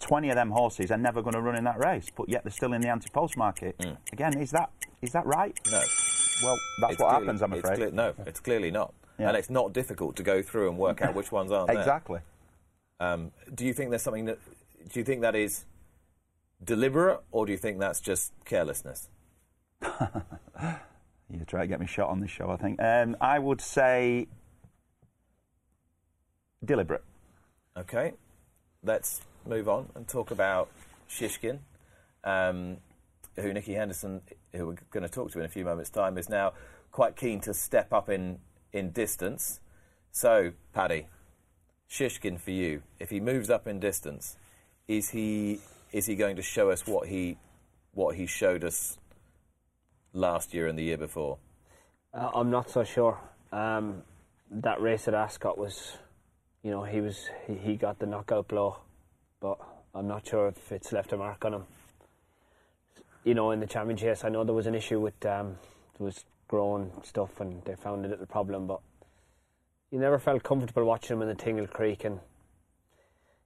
20 0.00 0.30
of 0.30 0.34
them 0.34 0.50
horses 0.50 0.90
are 0.90 0.96
never 0.96 1.20
going 1.22 1.34
to 1.34 1.40
run 1.42 1.56
in 1.56 1.64
that 1.64 1.78
race, 1.78 2.06
but 2.16 2.26
yet 2.28 2.42
they're 2.42 2.50
still 2.50 2.72
in 2.72 2.80
the 2.80 2.88
anti-post 2.88 3.36
market. 3.36 3.76
Again, 4.12 4.38
is 4.38 4.50
that 4.52 4.70
is 5.02 5.12
that 5.12 5.26
right? 5.26 5.58
No, 5.70 5.78
Well, 6.42 6.58
that's 6.80 6.92
It's 6.94 7.02
what 7.02 7.08
clearly- 7.10 7.26
happens, 7.26 7.42
I'm 7.42 7.52
it's 7.52 7.64
afraid. 7.64 7.76
clear- 7.76 7.90
no, 7.90 8.14
it's 8.26 8.40
clearly 8.40 8.70
not, 8.70 8.94
Yeah. 9.18 9.28
and 9.28 9.36
it's 9.36 9.50
not 9.50 9.74
difficult 9.74 10.16
to 10.16 10.22
go 10.22 10.42
through 10.42 10.70
and 10.70 10.78
work 10.78 11.02
out 11.02 11.14
which 11.14 11.30
ones 11.30 11.52
aren't 11.52 11.68
there. 11.68 11.78
Exactly. 11.78 12.20
Um, 12.98 13.32
do 13.54 13.66
you 13.66 13.74
think 13.74 13.90
there's 13.90 14.02
something 14.02 14.24
that? 14.24 14.38
Do 14.88 14.98
you 15.00 15.04
think 15.04 15.20
that 15.20 15.34
is 15.36 15.66
deliberate, 16.64 17.20
or 17.30 17.44
do 17.44 17.52
you 17.52 17.58
think 17.58 17.78
that's 17.78 18.00
just 18.00 18.32
carelessness? 18.46 19.08
You 21.32 21.44
try 21.44 21.60
to 21.60 21.66
get 21.68 21.78
me 21.78 21.86
shot 21.86 22.08
on 22.08 22.18
this 22.18 22.30
show, 22.30 22.50
I 22.50 22.56
think. 22.56 22.82
Um, 22.82 23.16
I 23.20 23.38
would 23.38 23.60
say 23.60 24.26
deliberate. 26.64 27.04
Okay, 27.76 28.14
let's 28.82 29.20
move 29.46 29.68
on 29.68 29.88
and 29.94 30.06
talk 30.06 30.30
about 30.30 30.68
Shishkin, 31.08 31.58
um, 32.24 32.78
who 33.36 33.52
Nicky 33.52 33.74
Henderson, 33.74 34.22
who 34.52 34.66
we're 34.66 34.76
going 34.90 35.02
to 35.02 35.08
talk 35.08 35.30
to 35.32 35.38
in 35.38 35.44
a 35.44 35.48
few 35.48 35.64
moments' 35.64 35.90
time, 35.90 36.18
is 36.18 36.28
now 36.28 36.52
quite 36.92 37.16
keen 37.16 37.40
to 37.40 37.54
step 37.54 37.92
up 37.92 38.08
in, 38.08 38.38
in 38.72 38.90
distance. 38.90 39.60
So, 40.12 40.52
Paddy, 40.72 41.06
Shishkin 41.90 42.40
for 42.40 42.50
you, 42.50 42.82
if 42.98 43.10
he 43.10 43.20
moves 43.20 43.50
up 43.50 43.66
in 43.66 43.80
distance, 43.80 44.36
is 44.88 45.10
he 45.10 45.60
is 45.92 46.06
he 46.06 46.14
going 46.14 46.36
to 46.36 46.42
show 46.42 46.70
us 46.70 46.86
what 46.86 47.08
he 47.08 47.36
what 47.92 48.14
he 48.14 48.26
showed 48.26 48.62
us 48.64 48.98
last 50.12 50.54
year 50.54 50.66
and 50.66 50.78
the 50.78 50.82
year 50.82 50.96
before? 50.96 51.38
Uh, 52.14 52.30
I'm 52.34 52.50
not 52.50 52.70
so 52.70 52.84
sure. 52.84 53.18
Um, 53.52 54.02
that 54.50 54.80
race 54.80 55.08
at 55.08 55.14
Ascot 55.14 55.58
was, 55.58 55.96
you 56.62 56.70
know, 56.70 56.84
he 56.84 57.00
was 57.00 57.28
he, 57.46 57.54
he 57.54 57.76
got 57.76 57.98
the 57.98 58.06
knockout 58.06 58.48
blow, 58.48 58.78
but 59.40 59.58
I'm 59.94 60.06
not 60.06 60.26
sure 60.26 60.48
if 60.48 60.72
it's 60.72 60.92
left 60.92 61.12
a 61.12 61.16
mark 61.16 61.44
on 61.44 61.54
him. 61.54 61.64
You 63.24 63.34
know, 63.34 63.50
in 63.50 63.60
the 63.60 63.66
championships, 63.66 64.24
I 64.24 64.28
know 64.28 64.44
there 64.44 64.54
was 64.54 64.66
an 64.66 64.74
issue 64.74 65.00
with 65.00 65.24
um, 65.26 65.56
there 65.98 66.06
was 66.06 66.24
growing 66.48 66.90
stuff, 67.04 67.40
and 67.40 67.62
they 67.64 67.74
found 67.74 68.04
a 68.04 68.08
little 68.08 68.26
problem, 68.26 68.66
but 68.66 68.80
you 69.90 69.98
never 69.98 70.18
felt 70.18 70.42
comfortable 70.42 70.84
watching 70.84 71.16
him 71.16 71.22
in 71.22 71.28
the 71.28 71.34
Tingle 71.34 71.66
Creek. 71.66 72.04
And 72.04 72.20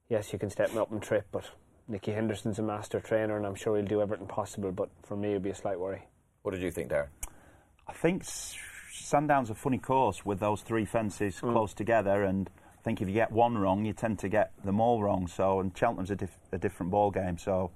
yes, 0.08 0.32
you 0.32 0.38
can 0.38 0.50
step 0.50 0.70
him 0.70 0.78
up 0.78 0.92
and 0.92 1.02
trip, 1.02 1.26
but 1.32 1.44
Nicky 1.88 2.12
Henderson's 2.12 2.58
a 2.58 2.62
master 2.62 3.00
trainer, 3.00 3.36
and 3.36 3.46
I'm 3.46 3.54
sure 3.54 3.76
he'll 3.76 3.86
do 3.86 4.00
everything 4.00 4.26
possible. 4.26 4.72
But 4.72 4.90
for 5.02 5.16
me, 5.16 5.30
it'd 5.30 5.42
be 5.42 5.50
a 5.50 5.54
slight 5.54 5.78
worry. 5.78 6.02
What 6.42 6.52
did 6.52 6.62
you 6.62 6.70
think, 6.70 6.90
Darren? 6.90 7.08
I 7.86 7.92
think 7.92 8.22
S- 8.22 8.56
Sandown's 8.92 9.50
a 9.50 9.54
funny 9.54 9.78
course 9.78 10.24
with 10.24 10.40
those 10.40 10.62
three 10.62 10.84
fences 10.84 11.40
close 11.40 11.74
together, 11.74 12.22
and 12.22 12.48
I 12.58 12.63
think 12.84 13.00
if 13.00 13.08
you 13.08 13.14
get 13.14 13.32
one 13.32 13.56
wrong, 13.56 13.84
you 13.84 13.92
tend 13.92 14.18
to 14.20 14.28
get 14.28 14.52
them 14.64 14.80
all 14.80 15.02
wrong. 15.02 15.26
So, 15.26 15.58
and 15.60 15.76
Cheltenham's 15.76 16.10
a, 16.10 16.16
diff- 16.16 16.38
a 16.52 16.58
different 16.58 16.92
ball 16.92 17.10
game, 17.10 17.38
so 17.38 17.70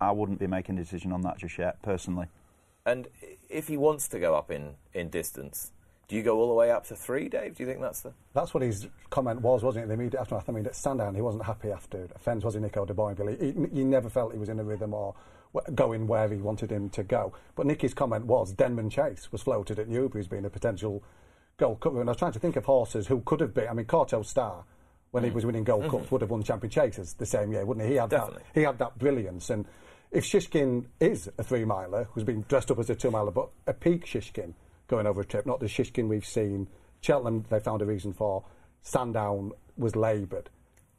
I 0.00 0.10
wouldn't 0.10 0.40
be 0.40 0.48
making 0.48 0.76
a 0.78 0.82
decision 0.82 1.12
on 1.12 1.22
that 1.22 1.38
just 1.38 1.56
yet, 1.58 1.80
personally. 1.82 2.26
And 2.84 3.06
if 3.48 3.68
he 3.68 3.76
wants 3.76 4.08
to 4.08 4.18
go 4.18 4.34
up 4.34 4.50
in, 4.50 4.74
in 4.92 5.08
distance, 5.08 5.70
do 6.08 6.16
you 6.16 6.24
go 6.24 6.36
all 6.38 6.48
the 6.48 6.54
way 6.54 6.70
up 6.70 6.84
to 6.88 6.96
three, 6.96 7.28
Dave? 7.28 7.56
Do 7.56 7.62
you 7.62 7.68
think 7.68 7.80
that's 7.80 8.00
the. 8.00 8.12
That's 8.34 8.52
what 8.52 8.62
his 8.62 8.88
comment 9.08 9.40
was, 9.40 9.62
wasn't 9.62 9.84
it? 9.84 9.88
The 9.88 9.94
immediate 9.94 10.20
aftermath. 10.20 10.48
I 10.48 10.52
mean, 10.52 10.66
at 10.66 10.74
Sandown, 10.74 11.14
he 11.14 11.22
wasn't 11.22 11.44
happy 11.44 11.70
after 11.70 12.08
Fens, 12.18 12.44
was 12.44 12.54
he, 12.54 12.60
Nico 12.60 12.84
de 12.84 12.92
Boinville? 12.92 13.40
He, 13.40 13.52
he, 13.52 13.78
he 13.78 13.84
never 13.84 14.10
felt 14.10 14.32
he 14.32 14.38
was 14.38 14.48
in 14.48 14.58
a 14.58 14.64
rhythm 14.64 14.92
or 14.92 15.14
going 15.74 16.06
where 16.06 16.28
he 16.28 16.36
wanted 16.36 16.70
him 16.70 16.88
to 16.90 17.02
go. 17.02 17.32
But 17.54 17.66
Nicky's 17.66 17.94
comment 17.94 18.26
was 18.26 18.52
Denman 18.52 18.90
Chase 18.90 19.30
was 19.30 19.42
floated 19.42 19.78
at 19.78 19.88
Newbury 19.88 20.20
as 20.20 20.28
being 20.28 20.44
a 20.44 20.50
potential 20.50 21.02
Gold 21.62 21.78
Cup. 21.78 21.92
And 21.94 22.08
I 22.08 22.10
was 22.10 22.16
trying 22.16 22.32
to 22.32 22.40
think 22.40 22.56
of 22.56 22.64
horses 22.64 23.06
who 23.06 23.20
could 23.20 23.38
have 23.38 23.54
been. 23.54 23.68
I 23.68 23.72
mean, 23.72 23.86
Kauto 23.86 24.26
Star, 24.26 24.64
when 25.12 25.22
he 25.22 25.30
was 25.30 25.46
winning 25.46 25.62
Gold 25.62 25.88
Cups, 25.88 26.10
would 26.10 26.20
have 26.20 26.30
won 26.30 26.42
Champion 26.42 26.72
Chasers 26.72 27.14
the 27.14 27.24
same 27.24 27.52
year, 27.52 27.64
wouldn't 27.64 27.86
he? 27.86 27.92
He 27.92 27.98
had 27.98 28.10
Definitely. 28.10 28.42
that. 28.52 28.60
He 28.60 28.66
had 28.66 28.78
that 28.80 28.98
brilliance. 28.98 29.48
And 29.48 29.64
if 30.10 30.24
Shishkin 30.24 30.86
is 30.98 31.30
a 31.38 31.44
three 31.44 31.64
miler, 31.64 32.08
who's 32.10 32.24
been 32.24 32.44
dressed 32.48 32.72
up 32.72 32.80
as 32.80 32.90
a 32.90 32.96
two 32.96 33.12
miler, 33.12 33.30
but 33.30 33.50
a 33.68 33.72
peak 33.72 34.06
Shishkin 34.06 34.54
going 34.88 35.06
over 35.06 35.20
a 35.20 35.24
trip, 35.24 35.46
not 35.46 35.60
the 35.60 35.66
Shishkin 35.66 36.08
we've 36.08 36.26
seen. 36.26 36.66
Cheltenham, 37.00 37.44
they 37.48 37.60
found 37.60 37.80
a 37.80 37.86
reason 37.86 38.12
for. 38.12 38.42
Sandown 38.82 39.52
was 39.76 39.94
laboured. 39.94 40.50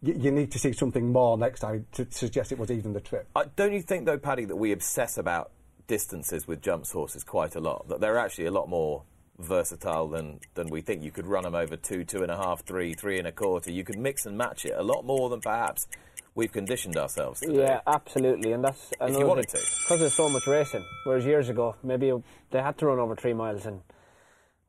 You, 0.01 0.13
you 0.13 0.31
need 0.31 0.49
to 0.51 0.59
see 0.59 0.71
something 0.71 1.11
more 1.11 1.37
next 1.37 1.59
time 1.59 1.87
to 1.91 2.07
suggest 2.09 2.53
it 2.53 2.57
was 2.57 2.71
even 2.71 2.93
the 2.93 3.01
trip. 3.01 3.27
Uh, 3.35 3.45
don't 3.57 3.73
you 3.73 3.81
think, 3.81 4.05
though, 4.05 4.17
Paddy, 4.17 4.45
that 4.45 4.55
we 4.55 4.71
obsess 4.71 5.17
about 5.17 5.51
distances 5.87 6.47
with 6.47 6.61
jumps 6.61 6.93
horses 6.93 7.25
quite 7.25 7.53
a 7.55 7.59
lot? 7.59 7.89
That 7.89 7.99
they're 7.99 8.17
actually 8.17 8.45
a 8.45 8.51
lot 8.51 8.69
more 8.69 9.03
versatile 9.39 10.07
than, 10.07 10.39
than 10.53 10.67
we 10.69 10.81
think. 10.81 11.03
You 11.03 11.11
could 11.11 11.25
run 11.25 11.43
them 11.43 11.55
over 11.55 11.75
two, 11.75 12.03
two 12.03 12.21
and 12.21 12.31
a 12.31 12.37
half, 12.37 12.63
three, 12.65 12.93
three 12.93 13.17
and 13.17 13.27
a 13.27 13.31
quarter. 13.31 13.71
You 13.71 13.83
could 13.83 13.97
mix 13.97 14.25
and 14.25 14.37
match 14.37 14.65
it 14.65 14.73
a 14.75 14.83
lot 14.83 15.03
more 15.05 15.29
than 15.29 15.41
perhaps 15.41 15.87
we've 16.35 16.51
conditioned 16.51 16.97
ourselves 16.97 17.41
to 17.41 17.47
do. 17.47 17.59
Yeah, 17.59 17.81
absolutely, 17.85 18.53
and 18.53 18.63
that's 18.63 18.91
If 18.99 19.17
you 19.17 19.25
wanted 19.25 19.49
to. 19.49 19.57
because 19.57 19.99
there's 19.99 20.13
so 20.13 20.29
much 20.29 20.47
racing. 20.47 20.85
Whereas 21.03 21.25
years 21.25 21.49
ago, 21.49 21.75
maybe 21.83 22.11
they 22.51 22.61
had 22.61 22.77
to 22.79 22.85
run 22.87 22.99
over 22.99 23.15
three 23.15 23.33
miles, 23.33 23.65
and 23.65 23.81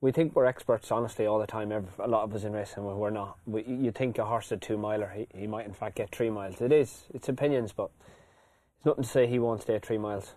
we 0.01 0.13
think 0.13 0.35
we're 0.37 0.45
experts, 0.45 0.91
honestly, 0.91 1.27
all 1.27 1.39
the 1.39 1.47
time. 1.47 1.73
Every, 1.73 1.89
a 1.99 2.09
lot 2.09 2.25
of 2.25 2.35
us 2.35 2.45
in 2.45 2.53
racing, 2.53 2.85
we're 2.85 3.11
not. 3.11 3.39
We, 3.47 3.65
you 3.65 3.91
think 3.91 4.19
a 4.19 4.25
horse 4.25 4.53
a 4.53 4.57
two 4.57 4.77
miler, 4.77 5.11
he, 5.15 5.27
he 5.35 5.47
might 5.47 5.67
in 5.67 5.73
fact 5.73 5.97
get 5.97 6.11
three 6.15 6.31
miles. 6.31 6.61
It 6.61 6.73
is, 6.73 7.05
it's 7.15 7.29
opinions, 7.29 7.73
but 7.73 7.91
it's 8.77 8.85
nothing 8.85 9.05
to 9.05 9.11
say 9.11 9.27
he 9.27 9.39
won't 9.39 9.63
stay 9.63 9.77
at 9.77 9.87
three 9.87 9.99
miles. 9.99 10.35